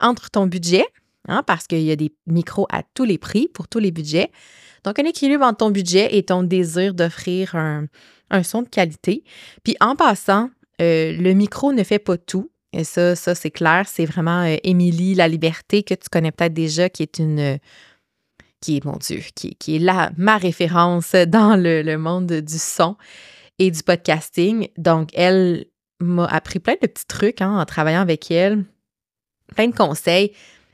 entre 0.00 0.30
ton 0.30 0.46
budget, 0.46 0.84
hein, 1.28 1.42
parce 1.46 1.66
qu'il 1.66 1.82
y 1.82 1.90
a 1.90 1.96
des 1.96 2.12
micros 2.26 2.66
à 2.70 2.82
tous 2.94 3.04
les 3.04 3.18
prix 3.18 3.48
pour 3.48 3.68
tous 3.68 3.78
les 3.78 3.90
budgets. 3.90 4.30
Donc, 4.84 4.98
un 4.98 5.04
équilibre 5.04 5.44
entre 5.44 5.58
ton 5.58 5.70
budget 5.70 6.16
et 6.16 6.22
ton 6.22 6.42
désir 6.42 6.94
d'offrir 6.94 7.54
un, 7.54 7.86
son 8.42 8.62
de 8.62 8.68
qualité. 8.68 9.24
Puis 9.64 9.76
en 9.80 9.96
passant, 9.96 10.50
euh, 10.80 11.12
le 11.12 11.32
micro 11.32 11.72
ne 11.72 11.82
fait 11.82 11.98
pas 11.98 12.16
tout. 12.16 12.50
Et 12.72 12.84
ça, 12.84 13.16
ça 13.16 13.34
c'est 13.34 13.50
clair. 13.50 13.86
C'est 13.88 14.06
vraiment 14.06 14.44
euh, 14.44 14.56
Émilie 14.62 15.14
La 15.14 15.26
Liberté 15.26 15.82
que 15.82 15.94
tu 15.94 16.08
connais 16.08 16.30
peut-être 16.30 16.54
déjà, 16.54 16.88
qui 16.88 17.02
est 17.02 17.18
une 17.18 17.58
qui 18.60 18.76
est, 18.76 18.84
mon 18.84 18.96
Dieu, 18.98 19.22
qui, 19.34 19.76
est 19.76 20.12
ma 20.18 20.36
référence 20.36 21.12
dans 21.12 21.56
le 21.56 21.96
monde 21.96 22.30
du 22.30 22.58
son 22.58 22.96
et 23.60 23.70
du 23.70 23.82
podcasting. 23.84 24.68
Donc, 24.76 25.10
elle 25.14 25.66
m'a 26.00 26.24
appris 26.24 26.58
plein 26.58 26.74
de 26.82 26.86
petits 26.88 27.06
trucs 27.06 27.40
hein, 27.42 27.60
en 27.60 27.64
travaillant 27.66 28.00
avec 28.00 28.30
elle, 28.30 28.64
plein 29.54 29.68
de 29.68 29.74
conseils. 29.74 30.32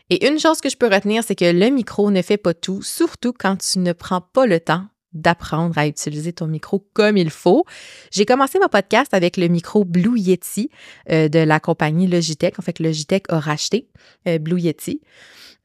Et 0.08 0.26
une 0.26 0.38
chose 0.38 0.60
que 0.60 0.70
je 0.70 0.76
peux 0.76 0.88
retenir, 0.88 1.24
c'est 1.24 1.34
que 1.34 1.44
le 1.44 1.68
micro 1.68 2.10
ne 2.10 2.22
fait 2.22 2.36
pas 2.36 2.54
tout, 2.54 2.80
surtout 2.82 3.32
quand 3.32 3.56
tu 3.56 3.80
ne 3.80 3.92
prends 3.92 4.20
pas 4.20 4.46
le 4.46 4.60
temps 4.60 4.86
d'apprendre 5.16 5.76
à 5.78 5.86
utiliser 5.86 6.32
ton 6.32 6.46
micro 6.46 6.86
comme 6.92 7.16
il 7.16 7.30
faut. 7.30 7.64
J'ai 8.10 8.24
commencé 8.24 8.58
mon 8.58 8.68
podcast 8.68 9.14
avec 9.14 9.36
le 9.36 9.48
micro 9.48 9.84
Blue 9.84 10.18
Yeti 10.18 10.70
euh, 11.10 11.28
de 11.28 11.38
la 11.38 11.60
compagnie 11.60 12.06
Logitech. 12.06 12.58
En 12.58 12.62
fait, 12.62 12.78
Logitech 12.78 13.24
a 13.28 13.40
racheté 13.40 13.88
euh, 14.28 14.38
Blue 14.38 14.60
Yeti 14.60 15.00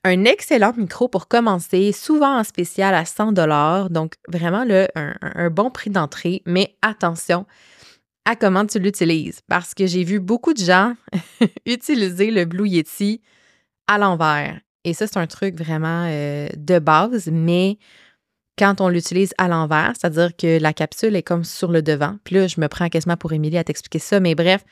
un 0.03 0.25
excellent 0.25 0.73
micro 0.75 1.07
pour 1.07 1.27
commencer, 1.27 1.91
souvent 1.91 2.39
en 2.39 2.43
spécial 2.43 2.95
à 2.95 3.05
100 3.05 3.33
dollars. 3.33 3.89
Donc 3.89 4.15
vraiment 4.27 4.65
un, 4.95 5.49
bon 5.49 5.69
prix 5.69 5.89
d'entrée, 5.89 6.41
mais 6.45 6.75
attention 6.81 7.45
à 8.25 8.35
comment 8.35 8.65
tu 8.65 8.79
l'utilises 8.79 9.41
parce 9.47 9.73
que 9.73 9.87
j'ai 9.87 10.03
vu 10.03 10.19
beaucoup 10.19 10.53
de 10.53 10.63
gens 10.63 10.95
utiliser 11.65 12.31
le 12.31 12.45
Blue 12.45 12.67
Yeti 12.67 13.21
à 13.87 13.97
l'envers. 13.97 14.59
Et 14.83 14.93
ça, 14.93 15.05
c'est 15.05 15.17
un 15.17 15.27
truc 15.27 15.55
vraiment 15.55 16.05
euh, 16.07 16.47
de 16.57 16.79
base, 16.79 17.29
mais 17.31 17.77
quand 18.61 18.79
on 18.79 18.89
l'utilise 18.89 19.33
à 19.39 19.47
l'envers, 19.47 19.93
c'est-à-dire 19.99 20.35
que 20.37 20.59
la 20.61 20.71
capsule 20.71 21.15
est 21.15 21.23
comme 21.23 21.43
sur 21.43 21.71
le 21.71 21.81
devant. 21.81 22.17
Puis 22.23 22.35
là, 22.35 22.45
je 22.45 22.61
me 22.61 22.67
prends 22.67 22.89
quasiment 22.89 23.17
pour 23.17 23.33
Émilie 23.33 23.57
à 23.57 23.63
t'expliquer 23.63 23.97
ça, 23.97 24.19
mais 24.19 24.35
bref, 24.35 24.63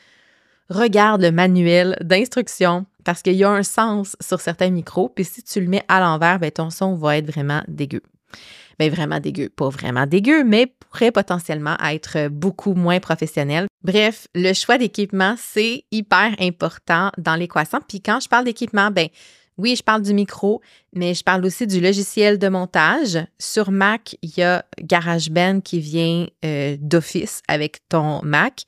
regarde 0.70 1.24
le 1.24 1.32
manuel 1.32 1.98
d'instruction 2.00 2.86
parce 3.04 3.24
qu'il 3.24 3.34
y 3.34 3.44
a 3.44 3.50
un 3.50 3.64
sens 3.64 4.16
sur 4.22 4.42
certains 4.42 4.70
micros, 4.70 5.10
puis 5.10 5.26
si 5.26 5.42
tu 5.42 5.60
le 5.60 5.66
mets 5.66 5.82
à 5.88 6.02
l'envers, 6.02 6.38
ben, 6.38 6.52
ton 6.52 6.70
son 6.70 6.94
va 6.94 7.18
être 7.18 7.26
vraiment 7.26 7.64
dégueu. 7.68 8.04
Ben, 8.78 8.92
vraiment 8.92 9.20
dégueu, 9.20 9.50
pas 9.50 9.70
vraiment 9.70 10.06
dégueu, 10.06 10.44
mais 10.44 10.68
pourrait 10.68 11.12
potentiellement 11.12 11.76
être 11.84 12.28
beaucoup 12.28 12.76
moins 12.76 13.00
professionnel. 13.00 13.66
Bref, 13.84 14.28
le 14.36 14.54
choix 14.54 14.78
d'équipement, 14.78 15.34
c'est 15.36 15.86
hyper 15.92 16.36
important 16.40 17.10
dans 17.18 17.36
l'équation. 17.36 17.80
Puis 17.88 18.02
quand 18.02 18.20
je 18.20 18.30
parle 18.30 18.46
d'équipement, 18.46 18.92
ben 18.92 19.08
oui, 19.60 19.76
je 19.76 19.84
parle 19.84 20.02
du 20.02 20.14
micro, 20.14 20.62
mais 20.94 21.14
je 21.14 21.24
parle 21.24 21.46
aussi 21.46 21.68
du 21.68 21.82
logiciel 21.82 22.40
de 22.40 22.48
montage. 22.48 23.20
Sur 23.38 23.72
Mac, 23.72 24.16
il 24.22 24.32
y 24.38 24.42
a 24.42 24.66
GarageBand 24.82 25.60
qui 25.60 25.80
vient 25.82 26.28
euh, 26.46 26.78
d'office 26.80 27.42
avec 27.50 27.88
ton 27.90 28.22
Mac. 28.24 28.64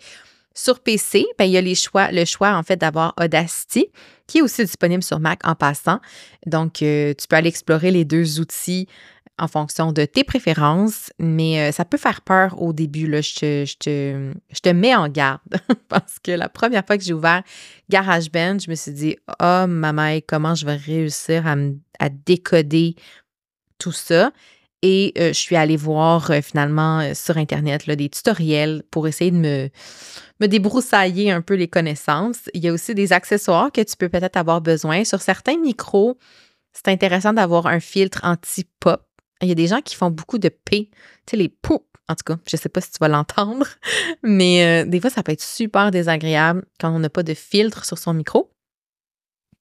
Sur 0.54 0.82
PC, 0.82 1.26
ben, 1.40 1.46
il 1.46 1.52
y 1.52 1.58
a 1.58 1.62
le 1.62 2.26
choix 2.26 2.56
en 2.56 2.64
fait 2.64 2.76
d'avoir 2.76 3.14
Audacity, 3.18 3.88
qui 4.28 4.40
est 4.40 4.42
aussi 4.42 4.66
disponible 4.66 5.02
sur 5.02 5.22
Mac 5.22 5.40
en 5.48 5.56
passant. 5.56 6.00
Donc, 6.46 6.82
euh, 6.82 7.14
tu 7.18 7.26
peux 7.28 7.38
aller 7.38 7.48
explorer 7.48 7.92
les 7.92 8.04
deux 8.04 8.42
outils 8.42 8.88
en 9.42 9.48
fonction 9.48 9.92
de 9.92 10.06
tes 10.06 10.24
préférences, 10.24 11.12
mais 11.18 11.60
euh, 11.60 11.72
ça 11.72 11.84
peut 11.84 11.98
faire 11.98 12.22
peur 12.22 12.62
au 12.62 12.74
début. 12.74 13.08
Je, 13.08 13.76
te, 13.76 14.70
mets 14.70 14.96
en 14.96 15.10
garde 15.10 15.42
parce 15.90 16.20
que 16.20 16.32
la 16.32 16.48
première 16.48 16.86
fois 16.86 16.96
que 16.96 17.04
j'ai 17.04 17.14
ouvert 17.14 17.42
GarageBand, 17.90 18.60
je 18.60 18.70
me 18.70 18.76
suis 18.76 18.92
dit, 18.92 19.18
oh, 19.42 19.66
maman, 19.68 20.20
comment 20.28 20.54
je 20.54 20.68
vais 20.68 20.76
réussir 20.76 21.48
à, 21.48 22.10
décoder 22.10 22.96
tout 23.80 23.92
ça? 23.92 24.32
Et 24.84 25.12
euh, 25.18 25.30
je 25.30 25.40
suis 25.40 25.56
allée 25.56 25.78
voir 25.78 26.30
euh, 26.30 26.42
finalement 26.42 27.14
sur 27.16 27.38
Internet 27.38 27.88
là, 27.88 27.96
des 27.96 28.10
tutoriels 28.10 28.84
pour 28.92 29.08
essayer 29.08 29.32
de 29.32 29.38
me, 29.38 29.70
me 30.40 30.48
débroussailler 30.48 31.32
un 31.32 31.42
peu 31.42 31.56
les 31.56 31.68
connaissances. 31.68 32.48
Il 32.54 32.64
y 32.64 32.68
a 32.68 32.74
aussi 32.74 32.94
des 32.94 33.12
accessoires 33.12 33.72
que 33.72 33.82
tu 33.82 33.96
peux 33.98 34.10
peut-être 34.10 34.38
avoir 34.38 34.62
besoin. 34.62 35.04
Sur 35.04 35.22
certains 35.22 35.58
micros, 35.58 36.18
c'est 36.74 36.90
intéressant 36.90 37.34
d'avoir 37.34 37.66
un 37.66 37.80
filtre 37.80 38.20
anti-pop. 38.24 39.02
Il 39.42 39.48
y 39.48 39.52
a 39.52 39.56
des 39.56 39.68
gens 39.68 39.82
qui 39.82 39.96
font 39.96 40.12
beaucoup 40.12 40.38
de 40.38 40.50
P, 40.50 40.90
tu 40.92 41.32
sais, 41.32 41.38
les 41.38 41.50
poux. 41.50 41.86
En 42.08 42.16
tout 42.16 42.24
cas, 42.26 42.38
je 42.48 42.58
ne 42.58 42.60
sais 42.60 42.70
pas 42.70 42.82
si 42.82 42.92
tu 42.92 42.98
vas 43.00 43.08
l'entendre, 43.08 43.66
mais 44.24 44.86
des 44.86 45.00
fois, 45.00 45.10
ça 45.10 45.24
peut 45.24 45.32
être 45.32 45.44
super 45.44 45.92
désagréable 45.92 46.66
quand 46.80 46.94
on 46.94 47.00
n'a 47.00 47.10
pas 47.10 47.24
de 47.24 47.34
filtre 47.34 47.86
sur 47.86 47.98
son 47.98 48.14
micro. 48.14 48.52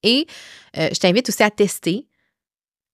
Et 0.02 0.26
je 0.74 0.98
t'invite 0.98 1.28
aussi 1.28 1.42
à 1.42 1.50
tester 1.50 2.08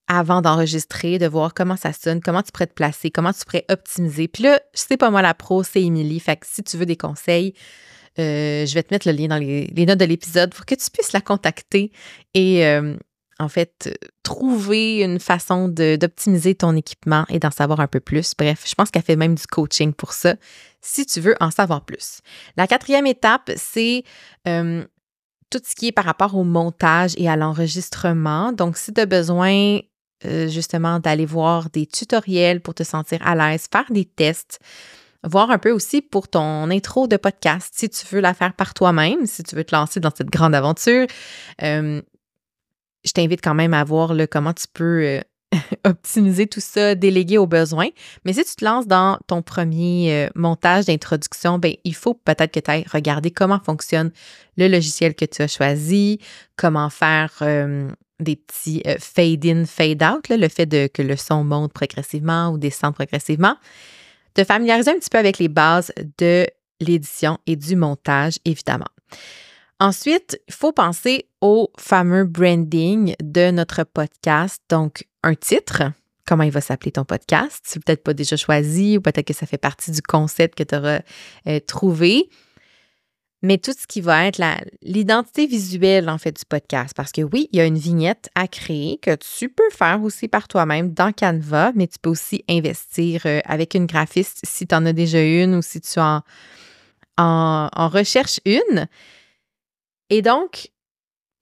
avant 0.08 0.42
d'enregistrer, 0.42 1.18
de 1.18 1.26
voir 1.26 1.54
comment 1.54 1.76
ça 1.76 1.92
sonne, 1.92 2.20
comment 2.20 2.42
tu 2.42 2.52
pourrais 2.52 2.66
te 2.66 2.74
placer, 2.74 3.10
comment 3.10 3.32
tu 3.32 3.44
pourrais 3.44 3.64
optimiser. 3.70 4.28
Puis 4.28 4.44
là, 4.44 4.60
c'est 4.72 4.96
pas 4.96 5.10
moi 5.10 5.22
la 5.22 5.34
pro, 5.34 5.62
c'est 5.62 5.82
Émilie. 5.82 6.20
Fait 6.20 6.36
que 6.36 6.46
si 6.46 6.62
tu 6.62 6.76
veux 6.76 6.86
des 6.86 6.96
conseils, 6.96 7.54
je 8.18 8.72
vais 8.74 8.82
te 8.82 8.92
mettre 8.94 9.08
le 9.08 9.14
lien 9.14 9.28
dans 9.28 9.38
les, 9.38 9.86
notes 9.86 9.98
de 9.98 10.04
l'épisode 10.04 10.54
pour 10.54 10.66
que 10.66 10.74
tu 10.74 10.90
puisses 10.90 11.12
la 11.12 11.20
contacter 11.20 11.92
et 12.34 12.62
en 13.38 13.48
fait, 13.48 13.98
trouver 14.22 15.02
une 15.02 15.20
façon 15.20 15.68
d'optimiser 15.68 16.54
ton 16.54 16.74
équipement 16.74 17.24
et 17.28 17.38
d'en 17.38 17.50
savoir 17.50 17.80
un 17.80 17.86
peu 17.86 18.00
plus. 18.00 18.32
Bref, 18.38 18.64
je 18.66 18.74
pense 18.74 18.90
qu'elle 18.90 19.02
fait 19.02 19.16
même 19.16 19.34
du 19.34 19.46
coaching 19.46 19.92
pour 19.92 20.12
ça, 20.12 20.36
si 20.80 21.04
tu 21.04 21.20
veux 21.20 21.36
en 21.40 21.50
savoir 21.50 21.84
plus. 21.84 22.20
La 22.56 22.66
quatrième 22.66 23.06
étape, 23.06 23.50
c'est 23.56 24.04
tout 24.44 25.60
ce 25.64 25.74
qui 25.76 25.88
est 25.88 25.92
par 25.92 26.04
rapport 26.04 26.34
au 26.34 26.44
montage 26.44 27.12
et 27.18 27.28
à 27.28 27.36
l'enregistrement. 27.36 28.52
Donc, 28.52 28.76
si 28.76 28.92
tu 28.92 29.00
as 29.00 29.06
besoin 29.06 29.80
justement 30.24 30.98
d'aller 30.98 31.26
voir 31.26 31.68
des 31.70 31.86
tutoriels 31.86 32.60
pour 32.62 32.74
te 32.74 32.82
sentir 32.82 33.18
à 33.24 33.34
l'aise, 33.34 33.66
faire 33.70 33.84
des 33.90 34.06
tests, 34.06 34.58
voir 35.22 35.50
un 35.50 35.58
peu 35.58 35.72
aussi 35.72 36.00
pour 36.00 36.28
ton 36.28 36.70
intro 36.70 37.06
de 37.06 37.16
podcast, 37.16 37.74
si 37.76 37.90
tu 37.90 38.06
veux 38.06 38.20
la 38.20 38.32
faire 38.32 38.54
par 38.54 38.74
toi-même, 38.74 39.26
si 39.26 39.42
tu 39.42 39.56
veux 39.56 39.64
te 39.64 39.74
lancer 39.74 40.00
dans 40.00 40.12
cette 40.14 40.30
grande 40.30 40.54
aventure, 40.54 41.06
je 43.06 43.12
t'invite 43.12 43.40
quand 43.42 43.54
même 43.54 43.74
à 43.74 43.84
voir 43.84 44.12
comment 44.30 44.52
tu 44.52 44.66
peux 44.72 45.02
euh, 45.02 45.20
optimiser 45.84 46.46
tout 46.46 46.60
ça, 46.60 46.94
déléguer 46.94 47.38
aux 47.38 47.46
besoins. 47.46 47.88
Mais 48.24 48.32
si 48.32 48.44
tu 48.44 48.56
te 48.56 48.64
lances 48.64 48.86
dans 48.86 49.18
ton 49.26 49.42
premier 49.42 50.12
euh, 50.12 50.28
montage 50.34 50.86
d'introduction, 50.86 51.58
ben, 51.58 51.74
il 51.84 51.94
faut 51.94 52.14
peut-être 52.14 52.52
que 52.52 52.60
tu 52.60 52.70
ailles 52.70 52.86
regarder 52.92 53.30
comment 53.30 53.60
fonctionne 53.64 54.10
le 54.56 54.68
logiciel 54.68 55.14
que 55.14 55.24
tu 55.24 55.42
as 55.42 55.48
choisi, 55.48 56.18
comment 56.56 56.90
faire 56.90 57.32
euh, 57.42 57.90
des 58.18 58.36
petits 58.36 58.82
fade-in, 58.98 59.64
fade-out, 59.66 60.28
le 60.30 60.48
fait 60.48 60.66
de, 60.66 60.88
que 60.92 61.02
le 61.02 61.16
son 61.16 61.44
monte 61.44 61.72
progressivement 61.72 62.48
ou 62.48 62.58
descende 62.58 62.94
progressivement. 62.94 63.56
Te 64.34 64.42
familiariser 64.42 64.90
un 64.90 64.98
petit 64.98 65.10
peu 65.10 65.18
avec 65.18 65.38
les 65.38 65.48
bases 65.48 65.92
de 66.18 66.46
l'édition 66.80 67.38
et 67.46 67.56
du 67.56 67.76
montage, 67.76 68.38
évidemment. 68.44 68.86
Ensuite, 69.78 70.40
il 70.48 70.54
faut 70.54 70.72
penser 70.72 71.28
au 71.42 71.70
fameux 71.78 72.24
branding 72.24 73.14
de 73.22 73.50
notre 73.50 73.84
podcast. 73.84 74.62
Donc, 74.70 75.06
un 75.22 75.34
titre, 75.34 75.82
comment 76.26 76.44
il 76.44 76.50
va 76.50 76.62
s'appeler 76.62 76.92
ton 76.92 77.04
podcast? 77.04 77.60
C'est 77.64 77.84
peut-être 77.84 78.02
pas 78.02 78.14
déjà 78.14 78.36
choisi 78.36 78.96
ou 78.96 79.02
peut-être 79.02 79.26
que 79.26 79.34
ça 79.34 79.46
fait 79.46 79.58
partie 79.58 79.90
du 79.90 80.00
concept 80.00 80.56
que 80.56 80.62
tu 80.62 80.74
auras 80.74 81.00
euh, 81.46 81.60
trouvé. 81.60 82.30
Mais 83.42 83.58
tout 83.58 83.74
ce 83.78 83.86
qui 83.86 84.00
va 84.00 84.26
être 84.26 84.42
l'identité 84.80 85.46
visuelle, 85.46 86.08
en 86.08 86.16
fait, 86.16 86.32
du 86.32 86.44
podcast. 86.48 86.94
Parce 86.96 87.12
que 87.12 87.20
oui, 87.20 87.50
il 87.52 87.58
y 87.58 87.60
a 87.60 87.66
une 87.66 87.76
vignette 87.76 88.30
à 88.34 88.48
créer 88.48 88.96
que 88.96 89.14
tu 89.16 89.50
peux 89.50 89.68
faire 89.70 90.02
aussi 90.02 90.26
par 90.26 90.48
toi-même 90.48 90.94
dans 90.94 91.12
Canva, 91.12 91.72
mais 91.74 91.86
tu 91.86 91.98
peux 92.00 92.08
aussi 92.08 92.42
investir 92.48 93.22
euh, 93.26 93.40
avec 93.44 93.74
une 93.74 93.84
graphiste 93.84 94.40
si 94.42 94.66
tu 94.66 94.74
en 94.74 94.86
as 94.86 94.94
déjà 94.94 95.22
une 95.22 95.54
ou 95.54 95.60
si 95.60 95.82
tu 95.82 96.00
en, 96.00 96.22
en, 97.18 97.68
en 97.70 97.88
recherches 97.90 98.40
une. 98.46 98.88
Et 100.10 100.22
donc, 100.22 100.70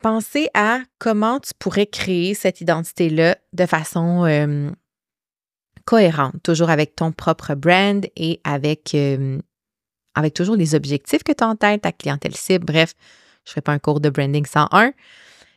pensez 0.03 0.49
à 0.55 0.81
comment 0.99 1.41
tu 1.41 1.53
pourrais 1.59 1.87
créer 1.87 2.35
cette 2.35 2.61
identité-là 2.61 3.37
de 3.53 3.67
façon 3.67 4.75
cohérente, 5.85 6.35
toujours 6.43 6.71
avec 6.71 6.97
ton 6.97 7.13
propre 7.13 7.55
brand 7.55 8.07
et 8.17 8.41
avec, 8.45 8.97
avec 10.15 10.35
toujours 10.35 10.57
les 10.57 10.75
objectifs 10.75 11.23
que 11.23 11.33
tu 11.33 11.45
as 11.45 11.49
en 11.49 11.57
tête, 11.57 11.83
ta 11.83 11.93
clientèle 11.93 12.37
cible. 12.37 12.65
Bref, 12.65 12.95
je 13.45 13.51
ne 13.51 13.53
ferai 13.53 13.61
pas 13.61 13.73
un 13.73 13.79
cours 13.79 14.01
de 14.01 14.09
branding 14.09 14.47
101, 14.47 14.93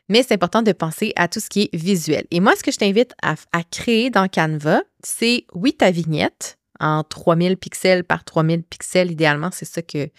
mais 0.10 0.24
c'est 0.24 0.34
important 0.34 0.62
de 0.62 0.72
penser 0.72 1.14
à 1.16 1.28
tout 1.28 1.40
ce 1.40 1.50
qui 1.50 1.64
est 1.64 1.76
visuel. 1.76 2.26
Et 2.32 2.40
moi, 2.40 2.56
ce 2.56 2.64
que 2.64 2.72
je 2.72 2.78
t'invite 2.78 3.14
à, 3.22 3.36
à, 3.54 3.64
créer 3.64 4.10
dans 4.10 4.28
Canva, 4.28 4.82
c'est 5.04 5.46
oui, 5.54 5.74
ta 5.74 5.92
vignette 5.92 6.58
en 6.80 7.04
3000 7.04 7.58
pixels 7.58 8.04
par 8.04 8.24
3000 8.24 8.64
pixels. 8.64 9.12
Idéalement, 9.12 9.50
c'est 9.52 9.66
ça 9.66 9.82
que 9.82 10.10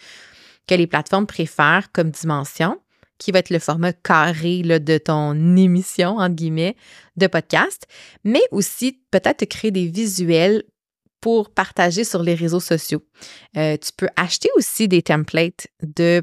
que 0.69 0.75
les 0.75 0.85
plateformes 0.85 1.25
préfèrent 1.25 1.91
comme 1.91 2.11
dimension, 2.11 2.79
qui 3.17 3.31
va 3.31 3.39
être 3.39 3.49
le 3.49 3.57
format 3.57 3.91
carré 3.91 4.61
de 4.61 4.97
ton 4.99 5.33
émission, 5.57 6.17
entre 6.17 6.35
guillemets, 6.35 6.75
de 7.17 7.25
podcast, 7.25 7.87
mais 8.23 8.43
aussi 8.51 9.01
peut-être 9.09 9.43
créer 9.45 9.71
des 9.71 9.87
visuels 9.87 10.63
pour 11.21 11.49
partager 11.49 12.03
sur 12.03 12.21
les 12.21 12.35
réseaux 12.35 12.59
sociaux. 12.59 13.03
Euh, 13.57 13.77
tu 13.77 13.89
peux 13.97 14.09
acheter 14.15 14.49
aussi 14.55 14.87
des 14.87 15.01
templates 15.01 15.67
de 15.81 16.21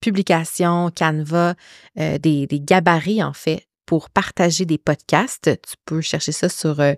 publication, 0.00 0.90
Canva, 0.90 1.54
euh, 1.98 2.18
des, 2.18 2.48
gabarits 2.50 3.22
en 3.22 3.32
fait 3.32 3.68
pour 3.86 4.10
partager 4.10 4.66
des 4.66 4.76
podcasts. 4.76 5.50
Tu 5.62 5.74
peux 5.86 6.00
chercher 6.00 6.32
ça 6.32 6.48
sur, 6.48 6.80
euh, 6.80 6.94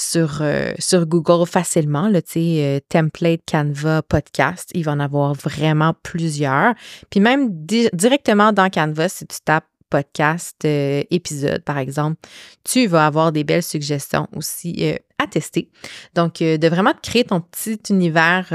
sur, 0.00 0.38
euh, 0.40 0.72
sur 0.78 1.06
Google 1.06 1.46
facilement, 1.46 2.08
le 2.08 2.22
euh, 2.36 2.80
template 2.88 3.42
Canva 3.46 4.02
podcast. 4.02 4.70
Il 4.74 4.84
va 4.84 4.92
en 4.92 5.00
avoir 5.00 5.34
vraiment 5.34 5.94
plusieurs. 6.02 6.74
Puis 7.10 7.20
même 7.20 7.50
directement 7.64 8.52
dans 8.52 8.70
Canva, 8.70 9.08
si 9.08 9.26
tu 9.26 9.38
tapes 9.44 9.66
podcast 9.88 10.56
euh, 10.64 11.02
épisode, 11.10 11.62
par 11.64 11.78
exemple, 11.78 12.16
tu 12.64 12.86
vas 12.86 13.06
avoir 13.06 13.32
des 13.32 13.42
belles 13.42 13.62
suggestions 13.62 14.28
aussi 14.36 14.94
à 15.18 15.26
tester. 15.26 15.68
Donc, 16.14 16.38
de 16.38 16.68
vraiment 16.68 16.94
créer 17.02 17.24
ton 17.24 17.40
petit 17.40 17.80
univers 17.90 18.52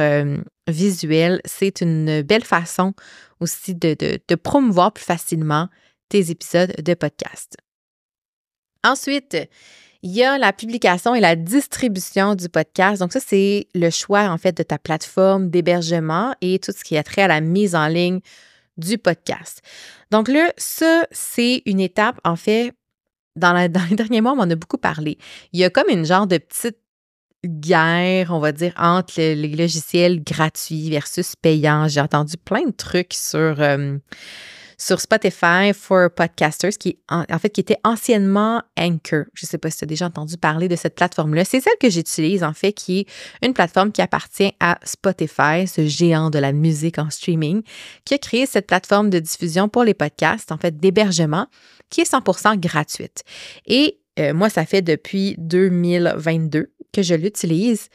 visuel, 0.68 1.42
c'est 1.44 1.82
une 1.82 2.22
belle 2.22 2.46
façon 2.46 2.94
aussi 3.42 3.76
de, 3.76 3.98
de 4.00 4.36
promouvoir 4.36 4.94
plus 4.94 5.04
facilement 5.04 5.68
tes 6.08 6.32
épisodes 6.32 6.74
de 6.82 6.94
podcast. 6.94 7.58
Ensuite, 8.86 9.36
il 10.06 10.12
y 10.12 10.24
a 10.24 10.38
la 10.38 10.54
publication 10.54 11.16
et 11.16 11.20
la 11.20 11.36
distribution 11.36 12.36
du 12.36 12.48
podcast. 12.48 13.02
Donc 13.02 13.12
ça, 13.12 13.20
c'est 13.20 13.68
le 13.74 13.90
choix 13.90 14.30
en 14.30 14.38
fait 14.38 14.56
de 14.56 14.62
ta 14.62 14.78
plateforme 14.78 15.50
d'hébergement 15.50 16.36
et 16.42 16.60
tout 16.60 16.72
ce 16.72 16.84
qui 16.84 16.96
a 16.96 17.02
trait 17.02 17.24
à 17.24 17.28
la 17.28 17.42
mise 17.42 17.74
en 17.74 17.88
ligne 17.88 18.20
du 18.78 19.00
podcast. 19.00 19.64
Donc 20.12 20.28
là, 20.28 20.54
ça, 20.58 21.08
c'est 21.10 21.64
une 21.66 21.80
étape 21.80 22.22
en 22.24 22.36
fait, 22.36 22.74
dans, 23.36 23.52
les 23.90 23.96
derniers 23.96 24.22
mois, 24.22 24.34
on 24.34 24.42
en 24.42 24.50
a 24.52 24.56
beaucoup 24.56 24.78
parlé. 24.78 25.18
Il 25.54 25.60
y 25.60 25.64
a 25.64 25.72
comme 25.72 25.90
une 25.90 26.06
genre 26.06 26.28
de 26.28 26.38
petite 26.38 26.78
guerre, 27.44 28.30
on 28.30 28.40
va 28.40 28.52
dire, 28.52 28.74
entre 28.78 29.18
les 29.18 29.56
logiciels 29.56 30.24
gratuits 30.24 30.92
versus 30.92 31.36
payants. 31.36 31.88
J'ai 31.88 32.02
entendu 32.02 32.38
plein 32.38 32.68
de 32.68 32.76
trucs 32.76 33.16
sur... 33.16 33.60
Euh, 33.60 33.98
sur 34.78 35.00
Spotify 35.00 35.74
for 35.74 36.10
Podcasters, 36.10 36.78
qui 36.78 36.98
en, 37.10 37.26
fait 37.40 37.50
qui 37.50 37.62
était 37.62 37.78
anciennement 37.84 38.62
Anchor. 38.78 39.26
Je 39.34 39.46
ne 39.46 39.48
sais 39.48 39.58
pas 39.58 39.70
si 39.70 39.78
tu 39.80 39.84
as 39.84 39.88
déjà 39.88 40.06
entendu 40.08 40.38
parler 40.38 40.68
de 40.68 40.76
cette 40.76 40.96
plateforme-là. 40.96 41.46
C'est 41.46 41.62
celle 41.62 41.78
que 41.80 41.90
j'utilise, 41.90 42.44
en 42.44 42.54
fait, 42.54 42.74
qui 42.74 43.00
est 43.00 43.08
une 43.46 43.54
plateforme 43.54 43.92
qui 43.92 44.02
appartient 44.02 44.54
à 44.60 44.78
Spotify, 44.84 45.68
ce 45.68 45.86
géant 45.86 46.30
de 46.30 46.40
la 46.40 46.52
musique 46.52 47.00
en 47.00 47.10
streaming, 47.10 47.62
qui 48.06 48.14
a 48.14 48.18
créé 48.18 48.46
cette 48.46 48.68
plateforme 48.68 49.10
de 49.10 49.20
diffusion 49.20 49.70
pour 49.70 49.84
les 49.84 49.94
podcasts, 49.94 50.52
en 50.52 50.58
fait, 50.58 50.78
d'hébergement, 50.78 51.48
qui 51.90 52.02
est 52.02 52.12
100% 52.12 52.60
gratuite. 52.60 53.24
Et 53.66 54.00
euh, 54.20 54.34
moi, 54.34 54.50
ça 54.50 54.66
fait 54.66 54.82
depuis 54.82 55.36
2022 55.38 56.72
que 56.94 57.02
je 57.02 57.16
l'utilise. 57.16 57.90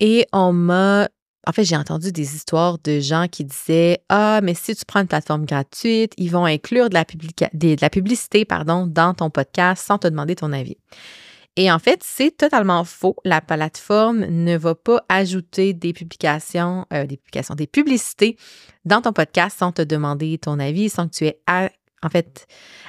Et 0.00 0.26
on 0.32 0.52
m'a 0.52 1.08
en 1.46 1.52
fait, 1.52 1.64
j'ai 1.64 1.76
entendu 1.76 2.12
des 2.12 2.34
histoires 2.34 2.78
de 2.82 3.00
gens 3.00 3.26
qui 3.28 3.44
disaient 3.44 3.98
Ah, 4.08 4.40
mais 4.42 4.54
si 4.54 4.74
tu 4.74 4.84
prends 4.84 5.00
une 5.00 5.06
plateforme 5.06 5.44
gratuite, 5.44 6.12
ils 6.16 6.30
vont 6.30 6.44
inclure 6.44 6.88
de 6.88 6.94
la, 6.94 7.04
publicité 7.90 8.44
pardon, 8.44 8.86
dans 8.86 9.14
ton 9.14 9.30
podcast 9.30 9.86
sans 9.86 9.98
te 9.98 10.08
demander 10.08 10.36
ton 10.36 10.52
avis. 10.52 10.76
Et 11.56 11.70
en 11.70 11.78
fait, 11.78 12.00
c'est 12.02 12.36
totalement 12.36 12.82
faux. 12.84 13.16
La 13.24 13.40
plateforme 13.40 14.24
ne 14.24 14.56
va 14.56 14.74
pas 14.74 15.04
ajouter 15.08 15.72
des 15.72 15.92
publications, 15.92 16.86
euh, 16.92 17.06
des 17.06 17.16
publications, 17.16 17.54
des 17.54 17.68
publicités 17.68 18.36
dans 18.84 19.02
ton 19.02 19.12
podcast 19.12 19.58
sans 19.58 19.70
te 19.70 19.82
demander 19.82 20.36
ton 20.38 20.58
avis, 20.58 20.88
sans 20.88 21.08
que 21.08 21.14
tu 21.14 21.26
aies 21.26 21.40
en 21.46 22.08
fait 22.08 22.46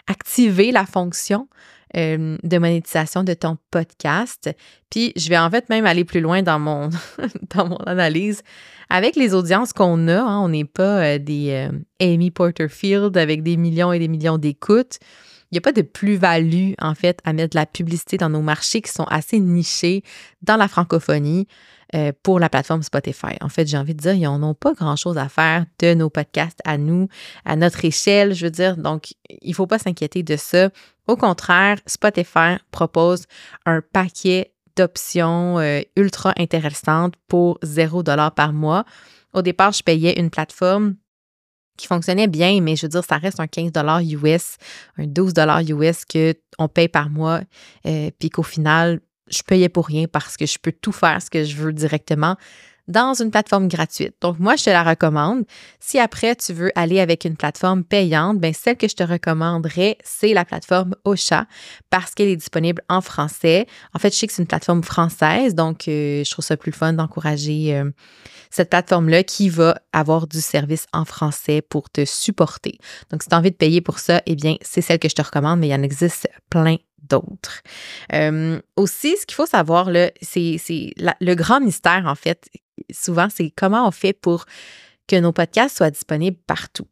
activé 0.08 0.72
la 0.72 0.86
fonction 0.86 1.48
euh, 1.96 2.38
de 2.44 2.58
monétisation 2.58 3.24
de 3.24 3.34
ton 3.34 3.58
podcast. 3.72 4.50
Puis 4.90 5.14
je 5.16 5.30
vais 5.30 5.38
en 5.38 5.50
fait 5.50 5.70
même 5.70 5.86
aller 5.86 6.04
plus 6.04 6.22
loin 6.22 6.42
dans 6.42 6.60
mon, 6.60 6.90
dans 7.56 7.68
mon 7.68 7.78
analyse. 7.78 8.42
Avec 8.90 9.16
les 9.16 9.34
audiences 9.34 9.74
qu'on 9.74 10.08
a, 10.08 10.20
hein, 10.20 10.40
on 10.42 10.50
n'est 10.50 10.66
pas 10.66 11.04
euh, 11.04 11.18
des 11.20 11.52
euh, 11.52 11.78
Amy 12.02 12.32
Porterfield 12.32 13.18
avec 13.18 13.44
des 13.44 13.58
millions 13.58 13.94
et 13.94 14.00
des 14.00 14.08
millions 14.08 14.38
d'écoutes. 14.38 15.00
Il 15.52 15.56
n'y 15.56 15.58
a 15.60 15.62
pas 15.62 15.72
de 15.72 15.84
plus-value, 15.84 16.74
en 16.82 16.96
fait, 16.96 17.20
à 17.24 17.32
mettre 17.32 17.52
de 17.52 17.60
la 17.60 17.66
publicité 17.66 18.18
dans 18.18 18.30
nos 18.30 18.42
marchés 18.42 18.82
qui 18.82 18.92
sont 18.92 19.06
assez 19.06 19.40
nichés 19.40 20.04
dans 20.42 20.58
la 20.58 20.68
francophonie 20.68 21.48
pour 22.24 22.40
la 22.40 22.50
plateforme 22.50 22.84
Spotify. 22.84 23.36
En 23.42 23.50
fait, 23.50 23.68
j'ai 23.68 23.78
envie 23.78 23.96
de 23.96 24.02
dire, 24.02 24.14
ils 24.14 24.24
n'en 24.24 24.42
ont 24.44 24.54
pas 24.54 24.74
grand-chose 24.74 25.18
à 25.18 25.30
faire 25.30 25.66
de 25.80 25.94
nos 25.94 26.10
podcasts 26.10 26.60
à 26.66 26.78
nous, 26.78 27.08
à 27.46 27.56
notre 27.56 27.86
échelle, 27.86 28.34
je 28.34 28.46
veux 28.46 28.52
dire. 28.52 28.76
Donc, 28.76 29.14
il 29.30 29.50
ne 29.50 29.56
faut 29.56 29.68
pas 29.68 29.80
s'inquiéter 29.80 30.24
de 30.24 30.36
ça. 30.36 30.70
Au 31.08 31.16
contraire, 31.16 31.78
Spotify 31.86 32.58
propose 32.72 33.26
un 33.66 33.82
paquet 33.82 34.52
d'options 34.76 35.60
euh, 35.60 35.82
ultra 35.96 36.34
intéressantes 36.38 37.16
pour 37.28 37.60
0 37.64 38.04
par 38.36 38.54
mois. 38.54 38.86
Au 39.34 39.42
départ, 39.42 39.72
je 39.72 39.84
payais 39.84 40.20
une 40.20 40.30
plateforme 40.30 40.96
qui 41.78 41.88
fonctionnait 41.88 42.28
bien, 42.28 42.62
mais 42.62 42.76
je 42.76 42.84
veux 42.84 42.90
dire, 42.90 43.04
ça 43.04 43.18
reste 43.18 43.40
un 43.40 43.48
15 43.48 43.72
US, 44.24 44.58
un 44.98 45.08
12 45.08 45.34
US 45.70 46.06
qu'on 46.06 46.68
paye 46.68 46.88
par 46.88 47.10
mois, 47.10 47.42
euh, 47.86 48.10
puis 48.18 48.30
qu'au 48.30 48.44
final, 48.44 49.02
je 49.28 49.42
payais 49.44 49.70
pour 49.70 49.88
rien 49.88 50.06
parce 50.08 50.38
que 50.38 50.46
je 50.46 50.58
peux 50.60 50.72
tout 50.72 50.92
faire 50.92 51.22
ce 51.22 51.30
que 51.30 51.44
je 51.44 51.56
veux 51.56 51.74
directement 51.74 52.36
dans 52.88 53.14
une 53.20 53.32
plateforme 53.32 53.68
gratuite. 53.68 54.14
Donc, 54.22 54.40
moi, 54.40 54.56
je 54.56 54.66
te 54.66 54.70
la 54.70 54.84
recommande. 54.84 55.44
Si 55.80 56.00
après, 56.00 56.36
tu 56.36 56.54
veux 56.54 56.72
aller 56.76 57.00
avec 57.00 57.26
une 57.26 57.36
plateforme 57.36 57.84
payante, 57.84 58.40
bien, 58.40 58.54
celle 58.54 58.78
que 58.78 58.88
je 58.88 58.96
te 58.96 59.04
recommanderais, 59.04 59.98
c'est 60.04 60.34
la 60.34 60.46
plateforme 60.46 60.96
Ocha 61.04 61.48
parce 61.90 62.14
qu'elle 62.14 62.28
est 62.28 62.36
disponible 62.36 62.82
en 62.90 63.02
français. 63.02 63.66
En 63.94 64.00
fait, 64.00 64.14
je 64.14 64.20
sais 64.20 64.28
que 64.28 64.34
c'est 64.34 64.42
une 64.42 64.48
plateforme 64.48 64.84
française, 64.84 65.56
donc 65.56 65.88
euh, 65.88 66.24
je 66.24 66.30
trouve 66.30 66.46
ça 66.46 66.58
plus 66.58 66.72
fun 66.72 66.94
d'encourager 66.94 67.76
euh, 67.76 67.90
cette 68.52 68.70
plateforme-là 68.70 69.24
qui 69.24 69.50
va 69.50 69.80
avoir 69.92 70.28
du 70.28 70.40
service 70.40 70.86
en 70.94 71.06
français 71.06 71.62
pour 71.62 71.90
te 71.90 72.06
supporter. 72.06 72.78
Donc, 73.10 73.24
si 73.24 73.30
tu 73.30 73.36
as 73.36 73.38
envie 73.38 73.52
de 73.52 73.56
payer 73.56 73.82
pour 73.82 74.00
ça, 74.00 74.22
eh 74.26 74.36
bien, 74.36 74.56
c'est 74.62 74.82
celle 74.82 75.00
que 75.00 75.10
je 75.10 75.16
te 75.16 75.22
recommande, 75.22 75.60
mais 75.60 75.68
il 75.68 75.72
y 75.72 75.76
en 75.76 75.84
existe 75.84 76.30
plein 76.50 76.78
d'autres. 77.10 77.62
Euh, 78.14 78.60
aussi, 78.76 79.16
ce 79.18 79.26
qu'il 79.26 79.36
faut 79.36 79.46
savoir, 79.46 79.90
c'est 80.22 80.94
le 80.98 81.34
grand 81.34 81.60
mystère, 81.60 82.06
en 82.06 82.16
fait, 82.16 82.50
souvent, 82.92 83.28
c'est 83.34 83.52
comment 83.56 83.88
on 83.88 83.92
fait 83.92 84.14
pour 84.14 84.46
que 85.08 85.16
nos 85.16 85.32
podcasts 85.32 85.78
soient 85.78 85.92
disponibles 85.92 86.38
partout. 86.48 86.88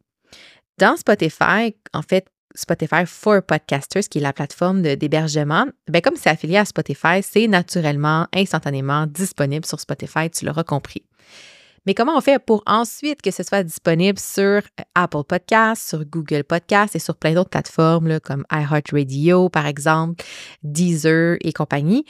Dans 0.78 0.96
Spotify, 0.96 1.76
en 1.92 2.02
fait, 2.02 2.26
Spotify 2.54 3.04
for 3.06 3.42
Podcasters, 3.42 4.08
qui 4.08 4.18
est 4.18 4.22
la 4.22 4.32
plateforme 4.32 4.82
d'hébergement, 4.82 5.66
ben 5.88 6.00
comme 6.00 6.16
c'est 6.16 6.30
affilié 6.30 6.56
à 6.56 6.64
Spotify, 6.64 7.22
c'est 7.22 7.48
naturellement, 7.48 8.28
instantanément 8.32 9.06
disponible 9.06 9.66
sur 9.66 9.80
Spotify, 9.80 10.30
tu 10.30 10.44
l'auras 10.44 10.62
compris. 10.62 11.04
Mais 11.86 11.94
comment 11.94 12.16
on 12.16 12.20
fait 12.20 12.38
pour 12.38 12.62
ensuite 12.66 13.20
que 13.20 13.30
ce 13.30 13.42
soit 13.42 13.62
disponible 13.62 14.18
sur 14.18 14.42
euh, 14.42 14.60
Apple 14.94 15.24
Podcasts, 15.28 15.88
sur 15.88 16.04
Google 16.04 16.44
Podcasts 16.44 16.96
et 16.96 16.98
sur 16.98 17.16
plein 17.16 17.34
d'autres 17.34 17.50
plateformes 17.50 18.20
comme 18.20 18.44
iHeartRadio, 18.50 19.48
par 19.48 19.66
exemple, 19.66 20.24
Deezer 20.62 21.36
et 21.40 21.52
compagnie? 21.52 22.04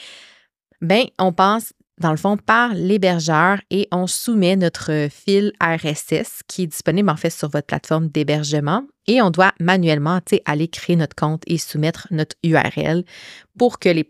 Bien, 0.81 1.05
on 1.19 1.33
passe 1.33 1.73
dans 1.99 2.11
le 2.11 2.17
fond, 2.17 2.37
par 2.37 2.75
l'hébergeur 2.75 3.61
et 3.71 3.87
on 3.93 4.07
soumet 4.07 4.57
notre 4.57 5.09
fil 5.11 5.53
RSS 5.63 6.43
qui 6.49 6.63
est 6.63 6.67
disponible 6.67 7.09
en 7.09 7.17
fait 7.17 7.31
sur 7.31 7.49
votre 7.49 7.67
plateforme 7.67 8.09
d'hébergement 8.09 8.83
et 9.07 9.23
on 9.23 9.31
doit 9.31 9.53
manuellement 9.61 10.21
aller 10.45 10.69
créer 10.69 10.97
notre 10.97 11.15
compte 11.15 11.43
et 11.47 11.57
soumettre 11.57 12.09
notre 12.11 12.35
URL 12.43 13.05
pour 13.57 13.79
que 13.79 13.89
les, 13.89 14.09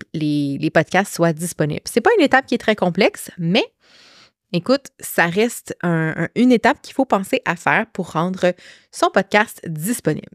les 0.59 0.71
podcasts 0.71 1.15
soient 1.15 1.35
disponibles. 1.35 1.83
Ce 1.85 1.99
n'est 1.99 2.03
pas 2.03 2.11
une 2.19 2.25
étape 2.25 2.47
qui 2.47 2.55
est 2.55 2.59
très 2.59 2.77
complexe, 2.77 3.31
mais 3.37 3.65
Écoute, 4.57 4.87
ça 5.01 5.27
reste 5.27 5.77
une 5.83 6.53
étape 6.53 6.81
qu'il 6.81 6.95
faut 6.95 7.05
penser 7.05 7.43
à 7.45 7.57
faire 7.57 7.87
pour 7.93 8.13
rendre 8.13 8.55
son 8.93 9.11
podcast 9.13 9.61
disponible. 9.67 10.29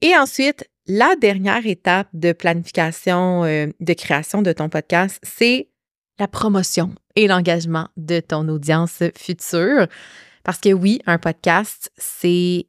Et 0.00 0.16
ensuite, 0.16 0.70
la 0.86 1.16
dernière 1.16 1.66
étape 1.66 2.06
de 2.12 2.32
planification, 2.32 3.42
euh, 3.42 3.66
de 3.80 3.92
création 3.92 4.40
de 4.40 4.52
ton 4.52 4.68
podcast, 4.68 5.18
c'est 5.24 5.68
la 6.20 6.28
promotion 6.28 6.94
et 7.16 7.26
l'engagement 7.26 7.88
de 7.96 8.20
ton 8.20 8.48
audience 8.48 9.02
future. 9.16 9.88
Parce 10.44 10.58
que 10.58 10.72
oui, 10.72 11.00
un 11.06 11.18
podcast, 11.18 11.90
c'est 11.96 12.68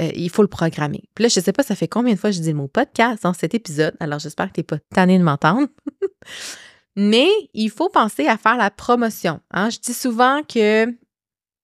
euh, 0.00 0.10
il 0.14 0.30
faut 0.30 0.42
le 0.42 0.48
programmer. 0.48 1.02
Puis 1.14 1.24
là, 1.24 1.28
je 1.28 1.40
ne 1.40 1.44
sais 1.44 1.52
pas, 1.52 1.62
ça 1.62 1.74
fait 1.74 1.88
combien 1.88 2.14
de 2.14 2.18
fois 2.18 2.30
je 2.30 2.40
dis 2.40 2.52
le 2.52 2.56
mot 2.56 2.68
podcast 2.68 3.22
dans 3.22 3.34
cet 3.34 3.52
épisode. 3.52 3.94
Alors, 4.00 4.18
j'espère 4.18 4.48
que 4.48 4.54
tu 4.54 4.60
n'es 4.60 4.64
pas 4.64 4.78
tanné 4.94 5.18
de 5.18 5.24
m'entendre. 5.24 5.68
Mais 6.96 7.28
il 7.52 7.70
faut 7.70 7.90
penser 7.90 8.26
à 8.26 8.38
faire 8.38 8.56
la 8.56 8.70
promotion. 8.70 9.40
Hein. 9.50 9.70
Je 9.70 9.78
dis 9.78 9.94
souvent 9.94 10.42
que 10.42 10.92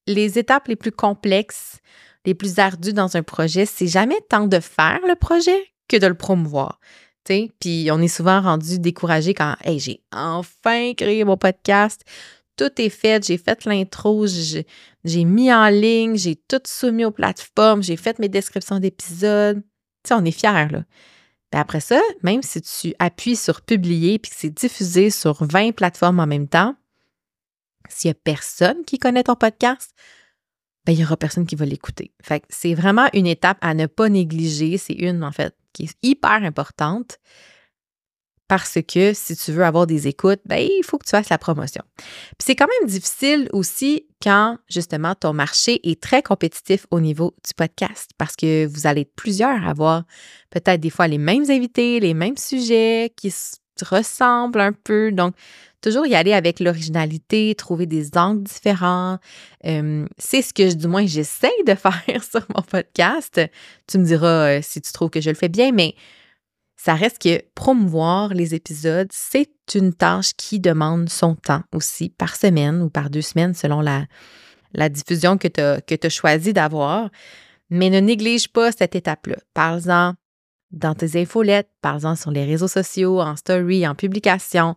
les 0.07 0.38
étapes 0.38 0.68
les 0.68 0.77
plus 0.77 0.92
complexes, 0.92 1.81
les 2.27 2.35
plus 2.35 2.59
ardues 2.59 2.92
dans 2.92 3.16
un 3.16 3.23
projet, 3.23 3.66
c'est 3.66 3.87
jamais 3.87 4.21
tant 4.29 4.47
de 4.47 4.61
faire 4.61 5.01
le 5.09 5.16
projet 5.16 5.59
que 5.88 5.97
de 5.97 6.07
le 6.07 6.14
promouvoir. 6.14 6.79
Puis 7.25 7.88
on 7.90 8.01
est 8.01 8.09
souvent 8.09 8.40
rendu 8.40 8.79
découragé 8.79 9.33
quand 9.33 9.55
hey, 9.64 9.79
j'ai 9.79 10.03
enfin 10.12 10.92
créé 10.95 11.25
mon 11.25 11.37
podcast. 11.37 12.03
Tout 12.57 12.71
est 12.81 12.90
fait, 12.90 13.25
j'ai 13.25 13.38
fait 13.38 13.64
l'intro, 13.64 14.27
j'ai 14.27 15.25
mis 15.25 15.53
en 15.53 15.68
ligne, 15.68 16.16
j'ai 16.16 16.37
tout 16.37 16.61
soumis 16.66 17.05
aux 17.05 17.11
plateformes, 17.11 17.83
j'ai 17.83 17.97
fait 17.97 18.18
mes 18.18 18.29
descriptions 18.29 18.79
d'épisodes. 18.79 19.62
on 20.11 20.25
est 20.25 20.33
fiers, 20.33 20.68
là 20.71 20.85
après 21.59 21.81
ça, 21.81 22.01
même 22.23 22.43
si 22.43 22.61
tu 22.62 22.95
appuies 22.99 23.37
sur 23.37 23.61
publier 23.61 24.19
puis 24.19 24.31
que 24.31 24.37
c'est 24.38 24.51
diffusé 24.51 25.11
sur 25.11 25.45
20 25.45 25.73
plateformes 25.73 26.21
en 26.21 26.27
même 26.27 26.49
temps, 26.49 26.77
s'il 27.88 28.09
n'y 28.09 28.12
a 28.12 28.21
personne 28.23 28.85
qui 28.85 28.99
connaît 28.99 29.25
ton 29.25 29.35
podcast, 29.35 29.95
ben, 30.85 30.93
il 30.93 30.99
n'y 30.99 31.05
aura 31.05 31.17
personne 31.17 31.47
qui 31.47 31.55
va 31.55 31.65
l'écouter. 31.65 32.12
Fait 32.23 32.45
c'est 32.49 32.75
vraiment 32.75 33.09
une 33.12 33.27
étape 33.27 33.59
à 33.61 33.75
ne 33.75 33.87
pas 33.87 34.09
négliger. 34.09 34.79
C'est 34.79 34.95
une, 34.95 35.23
en 35.23 35.33
fait, 35.33 35.55
qui 35.73 35.85
est 35.85 35.97
hyper 36.03 36.43
importante 36.43 37.19
parce 38.53 38.77
que 38.87 39.15
si 39.15 39.35
tu 39.35 39.51
veux 39.51 39.65
avoir 39.65 39.87
des 39.87 40.09
écoutes, 40.09 40.41
ben, 40.45 40.59
il 40.59 40.83
faut 40.85 40.99
que 40.99 41.07
tu 41.07 41.12
fasses 41.12 41.31
la 41.31 41.38
promotion. 41.38 41.83
Puis 41.97 42.45
c'est 42.45 42.55
quand 42.55 42.67
même 42.81 42.87
difficile 42.87 43.49
aussi 43.55 44.05
quand 44.23 44.59
justement 44.69 45.15
ton 45.15 45.33
marché 45.33 45.81
est 45.91 46.03
très 46.03 46.21
compétitif 46.23 46.87
au 46.91 47.01
niveau 47.01 47.35
du 47.47 47.55
podcast 47.57 48.11
parce 48.19 48.37
que 48.37 48.67
vous 48.67 48.87
allez 48.87 49.01
être 49.01 49.15
plusieurs 49.17 49.65
à 49.65 49.71
avoir 49.71 50.05
peut-être 50.51 50.81
des 50.81 50.91
fois 50.91 51.09
les 51.09 51.17
mêmes 51.17 51.47
invités, 51.49 51.99
les 51.99 52.12
mêmes 52.12 52.37
sujets 52.37 53.11
qui 53.17 53.31
se 53.31 53.57
ressemblent 53.87 54.61
un 54.61 54.75
peu. 54.75 55.12
Donc, 55.12 55.35
toujours 55.81 56.05
y 56.05 56.15
aller 56.15 56.35
avec 56.35 56.61
l'originalité, 56.61 57.55
trouver 57.55 57.87
des 57.87 58.11
angles 58.19 58.43
différents. 58.43 59.17
C'est 59.65 60.43
ce 60.43 60.53
que 60.53 60.75
du 60.75 60.88
moins 60.88 61.07
j'essaie 61.07 61.49
de 61.67 61.75
faire 61.75 62.23
sur 62.23 62.45
mon 62.55 62.61
podcast. 62.61 63.41
Tu 63.87 63.97
me 63.97 64.05
diras 64.05 64.59
euh, 64.59 64.61
si 64.62 64.83
tu 64.83 64.93
trouves 64.93 65.09
que 65.09 65.23
je 65.23 65.31
le 65.31 65.37
fais 65.37 65.49
bien, 65.49 65.73
mais 65.73 65.95
ça 66.85 66.95
reste 66.95 67.23
que 67.23 67.40
promouvoir 67.55 68.35
les 68.35 68.57
épisodes, 68.57 69.07
c'est 69.12 69.53
une 69.77 69.95
tâche 69.95 70.33
qui 70.37 70.59
demande 70.59 71.09
son 71.09 71.37
temps 71.37 71.62
aussi 71.73 72.09
par 72.09 72.35
semaine 72.35 72.83
ou 72.83 72.90
par 72.90 73.09
deux 73.09 73.23
semaines 73.23 73.55
selon 73.55 73.81
la, 73.81 74.07
la 74.75 74.88
diffusion 74.88 75.38
que 75.38 75.47
tu 75.47 75.61
as, 75.61 76.09
choisi 76.09 76.53
d'avoir. 76.53 77.09
Mais 77.71 77.88
ne 77.88 78.01
néglige 78.01 78.49
pas 78.49 78.73
cette 78.73 78.97
étape-là. 78.97 79.37
Parle-en 79.55 80.14
dans 80.73 80.97
tes 80.97 81.23
infolettes, 81.23 81.71
parle-en 81.83 82.16
sur 82.16 82.33
les 82.33 82.45
réseaux 82.45 82.66
sociaux, 82.66 83.21
en 83.21 83.37
story, 83.37 83.87
en 83.87 83.95
publication. 83.95 84.75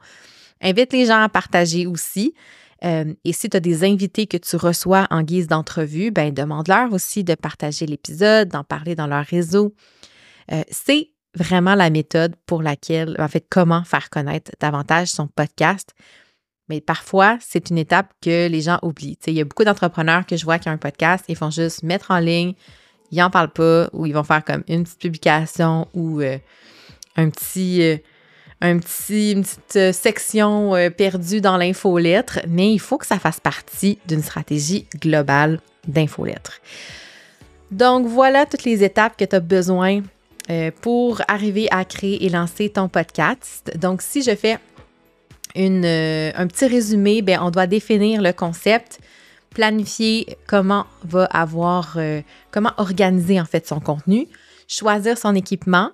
Invite 0.62 0.94
les 0.94 1.08
gens 1.08 1.24
à 1.24 1.30
partager 1.30 1.88
aussi. 1.88 2.36
Euh, 2.84 3.16
et 3.24 3.34
si 3.34 3.50
tu 3.50 3.58
as 3.58 3.62
des 3.62 3.84
invités 3.84 4.28
que 4.28 4.38
tu 4.38 4.58
reçois 4.58 5.08
en 5.10 5.24
guise 5.24 5.48
d'entrevue, 5.48 6.12
ben 6.12 6.32
demande-leur 6.32 6.94
aussi 6.94 7.24
de 7.24 7.34
partager 7.34 7.88
l'épisode, 7.88 8.50
d'en 8.50 8.64
parler 8.64 8.94
dans 8.94 9.08
leur 9.08 9.26
réseau. 9.26 9.74
Euh, 10.52 10.62
c'est 10.70 11.10
vraiment 11.36 11.76
la 11.76 11.90
méthode 11.90 12.36
pour 12.46 12.62
laquelle, 12.62 13.16
en 13.20 13.28
fait, 13.28 13.46
comment 13.50 13.84
faire 13.84 14.10
connaître 14.10 14.52
davantage 14.60 15.10
son 15.10 15.28
podcast. 15.28 15.94
Mais 16.70 16.82
parfois, 16.82 17.38
c'est 17.42 17.70
une 17.70 17.78
étape 17.78 18.12
que 18.22 18.48
les 18.48 18.62
gens 18.62 18.80
oublient. 18.82 19.20
il 19.28 19.34
y 19.34 19.42
a 19.42 19.44
beaucoup 19.44 19.64
d'entrepreneurs 19.64 20.26
que 20.26 20.36
je 20.36 20.46
vois 20.46 20.58
qui 20.58 20.68
ont 20.68 20.72
un 20.72 20.78
podcast, 20.78 21.26
ils 21.28 21.36
font 21.36 21.52
juste 21.52 21.84
mettre 21.84 22.12
en 22.12 22.20
ligne, 22.20 22.54
ils 23.12 23.20
n'en 23.20 23.30
parlent 23.30 23.54
pas, 23.54 23.88
ou 23.94 24.06
ils 24.06 24.14
vont 24.14 24.24
faire 24.24 24.44
comme 24.44 24.64
une 24.68 24.84
petite 24.84 25.00
publication 25.00 25.88
ou 25.94 26.22
euh, 26.22 26.40
un 27.18 27.30
petit, 27.30 27.84
euh, 27.84 27.98
un 28.62 28.80
petit, 28.80 29.34
une 29.34 29.44
petite 29.44 29.76
euh, 29.76 29.92
section 29.92 30.74
perdue 30.98 31.40
dans 31.40 31.58
l'infolettre, 31.58 32.40
mais 32.48 32.74
il 32.74 32.80
faut 32.80 32.98
que 32.98 33.06
ça 33.06 33.20
fasse 33.20 33.40
partie 33.40 34.00
d'une 34.08 34.24
stratégie 34.24 34.88
globale 35.00 35.60
d'infolettre. 35.88 36.62
Donc 37.70 38.08
voilà 38.08 38.48
toutes 38.48 38.64
les 38.64 38.84
étapes 38.84 39.18
que 39.18 39.26
tu 39.26 39.36
as 39.36 39.40
besoin 39.40 40.02
pour 40.82 41.22
arriver 41.28 41.68
à 41.72 41.86
créer 41.86 42.24
et 42.26 42.30
lancer 42.30 42.70
ton 42.70 42.88
podcast. 42.88 43.72
Donc 43.78 44.04
si 44.04 44.22
je 44.22 44.36
fais 44.36 44.60
une, 45.56 45.86
un 45.86 46.48
petit 46.48 46.68
résumé, 46.68 47.22
ben, 47.22 47.40
on 47.42 47.50
doit 47.50 47.66
définir 47.66 48.22
le 48.22 48.32
concept, 48.32 49.00
planifier 49.56 50.38
comment 50.46 50.86
va 51.04 51.26
avoir, 51.26 51.96
euh, 51.98 52.22
comment 52.52 52.74
organiser 52.78 53.42
en 53.42 53.46
fait 53.46 53.66
son 53.68 53.80
contenu, 53.80 54.28
choisir 54.68 55.18
son 55.18 55.34
équipement, 55.34 55.92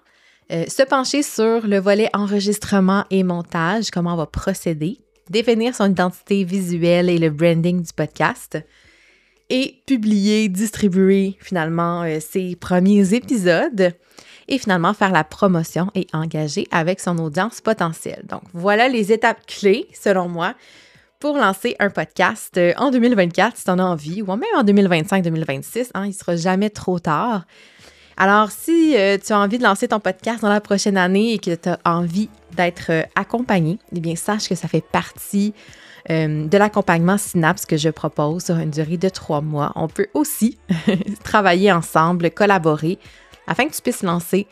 euh, 0.52 0.66
se 0.68 0.84
pencher 0.84 1.24
sur 1.24 1.66
le 1.66 1.78
volet 1.78 2.10
enregistrement 2.14 3.06
et 3.10 3.24
montage, 3.24 3.90
comment 3.92 4.16
on 4.16 4.18
va 4.18 4.26
procéder, 4.26 4.98
définir 5.30 5.76
son 5.76 5.90
identité 5.90 6.44
visuelle 6.44 7.10
et 7.10 7.20
le 7.20 7.30
branding 7.30 7.82
du 7.82 7.94
podcast 7.94 8.58
et 9.50 9.82
publier, 9.86 10.50
distribuer 10.50 11.38
finalement 11.40 12.04
euh, 12.04 12.20
ses 12.20 12.56
premiers 12.56 13.14
épisodes 13.14 13.94
et 14.52 14.58
finalement 14.58 14.94
faire 14.94 15.12
la 15.12 15.24
promotion 15.24 15.90
et 15.96 16.06
engager 16.14 16.68
avec 16.72 17.00
son 17.00 17.18
audience 17.18 17.62
potentielle. 17.62 18.24
Donc 18.28 18.44
voilà 18.54 18.90
les 18.90 19.14
étapes 19.14 19.46
clés 19.48 19.88
selon 19.94 20.28
moi 20.28 20.54
pour 21.20 21.38
lancer 21.38 21.78
un 21.80 21.90
podcast 21.90 22.58
euh, 22.58 22.74
en 22.78 22.92
2024 22.92 23.56
si 23.56 23.64
tu 23.64 23.70
en 23.70 23.80
as 23.80 23.84
envie, 23.84 24.22
ou 24.22 24.26
même 24.26 24.44
en 24.56 24.64
2025-2026. 24.64 25.92
Hein, 25.94 26.06
il 26.06 26.10
ne 26.10 26.14
sera 26.14 26.36
jamais 26.36 26.70
trop 26.70 27.00
tard. 27.00 27.46
Alors, 28.18 28.52
si 28.52 28.98
euh, 28.98 29.18
tu 29.24 29.32
as 29.32 29.40
envie 29.40 29.58
de 29.58 29.64
lancer 29.64 29.88
ton 29.88 30.02
podcast 30.02 30.42
dans 30.42 30.50
la 30.50 30.60
prochaine 30.60 30.98
année 30.98 31.34
et 31.34 31.40
que 31.40 31.56
tu 31.56 31.70
as 31.70 31.80
envie 31.86 32.30
d'être 32.58 32.92
euh, 32.92 33.04
accompagné, 33.16 33.80
eh 33.96 34.00
bien, 34.02 34.16
sache 34.16 34.50
que 34.50 34.56
ça 34.56 34.68
fait 34.68 34.84
partie 34.84 35.54
de 36.10 36.58
l'accompagnement 36.58 37.20
Synapse 37.20 37.68
que 37.68 37.78
je 37.78 37.88
propose 37.88 38.46
sur 38.46 38.58
une 38.58 38.72
durée 38.72 38.98
de 38.98 39.08
trois 39.08 39.40
mois. 39.40 39.72
On 39.76 39.88
peut 39.88 40.08
aussi 40.16 40.58
travailler 41.24 41.72
ensemble, 41.72 42.32
collaborer 42.32 42.98
afin 43.48 43.68
que 43.68 43.74
tu 43.74 43.82
puisses 43.82 44.04
lancer 44.04 44.48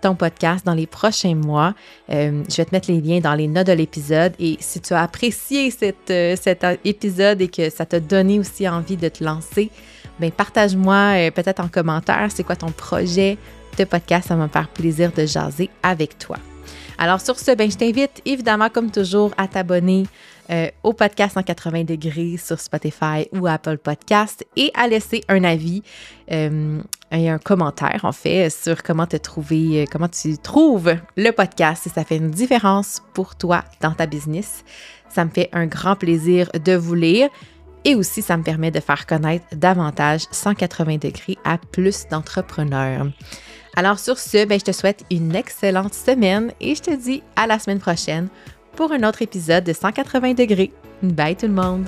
ton 0.00 0.14
podcast 0.14 0.64
dans 0.64 0.74
les 0.74 0.86
prochains 0.86 1.34
mois. 1.34 1.74
Euh, 2.10 2.42
je 2.48 2.56
vais 2.56 2.64
te 2.64 2.74
mettre 2.74 2.90
les 2.90 3.00
liens 3.00 3.20
dans 3.20 3.34
les 3.34 3.48
notes 3.48 3.66
de 3.66 3.72
l'épisode. 3.72 4.32
Et 4.38 4.56
si 4.60 4.80
tu 4.80 4.94
as 4.94 5.02
apprécié 5.02 5.72
euh, 6.10 6.36
cet 6.36 6.66
épisode 6.84 7.40
et 7.40 7.48
que 7.48 7.70
ça 7.70 7.86
t'a 7.86 8.00
donné 8.00 8.38
aussi 8.38 8.68
envie 8.68 8.96
de 8.96 9.08
te 9.08 9.22
lancer, 9.22 9.70
ben 10.18 10.30
partage-moi 10.30 11.12
euh, 11.16 11.30
peut-être 11.30 11.60
en 11.60 11.68
commentaire 11.68 12.28
c'est 12.30 12.44
quoi 12.44 12.56
ton 12.56 12.70
projet 12.70 13.38
de 13.78 13.84
podcast? 13.84 14.28
Ça 14.28 14.36
va 14.36 14.44
me 14.44 14.48
faire 14.48 14.68
plaisir 14.68 15.12
de 15.12 15.26
jaser 15.26 15.70
avec 15.82 16.18
toi. 16.18 16.36
Alors 17.02 17.22
sur 17.22 17.38
ce, 17.38 17.56
ben, 17.56 17.70
je 17.70 17.78
t'invite 17.78 18.20
évidemment 18.26 18.68
comme 18.68 18.90
toujours 18.90 19.32
à 19.38 19.48
t'abonner 19.48 20.06
euh, 20.50 20.68
au 20.82 20.92
podcast 20.92 21.34
en 21.38 21.42
80 21.42 21.84
degrés 21.84 22.36
sur 22.36 22.60
Spotify 22.60 23.26
ou 23.32 23.46
Apple 23.46 23.78
Podcast 23.78 24.46
et 24.54 24.70
à 24.74 24.86
laisser 24.86 25.24
un 25.30 25.42
avis 25.42 25.82
euh, 26.30 26.78
et 27.10 27.30
un 27.30 27.38
commentaire 27.38 28.00
en 28.02 28.12
fait 28.12 28.50
sur 28.50 28.82
comment 28.82 29.06
te 29.06 29.16
trouver, 29.16 29.80
euh, 29.80 29.84
comment 29.90 30.10
tu 30.10 30.36
trouves 30.36 30.94
le 31.16 31.30
podcast 31.30 31.84
si 31.84 31.88
ça 31.88 32.04
fait 32.04 32.18
une 32.18 32.30
différence 32.30 33.00
pour 33.14 33.34
toi 33.34 33.64
dans 33.80 33.92
ta 33.92 34.04
business. 34.04 34.62
Ça 35.08 35.24
me 35.24 35.30
fait 35.30 35.48
un 35.54 35.64
grand 35.64 35.96
plaisir 35.96 36.50
de 36.52 36.74
vous 36.74 36.94
lire. 36.94 37.30
Et 37.86 37.94
aussi, 37.94 38.20
ça 38.20 38.36
me 38.36 38.42
permet 38.42 38.70
de 38.70 38.78
faire 38.78 39.06
connaître 39.06 39.46
davantage 39.52 40.26
180 40.32 40.98
degrés 40.98 41.38
à 41.44 41.56
plus 41.56 42.06
d'entrepreneurs. 42.10 43.06
Alors 43.76 43.98
sur 43.98 44.18
ce, 44.18 44.44
ben, 44.44 44.58
je 44.58 44.64
te 44.64 44.72
souhaite 44.72 45.04
une 45.10 45.34
excellente 45.34 45.94
semaine 45.94 46.52
et 46.60 46.74
je 46.74 46.82
te 46.82 46.94
dis 46.94 47.22
à 47.36 47.46
la 47.46 47.58
semaine 47.58 47.78
prochaine 47.78 48.28
pour 48.76 48.92
un 48.92 49.08
autre 49.08 49.22
épisode 49.22 49.64
de 49.64 49.72
180 49.72 50.34
degrés. 50.34 50.72
Bye 51.02 51.36
tout 51.36 51.46
le 51.46 51.52
monde! 51.52 51.86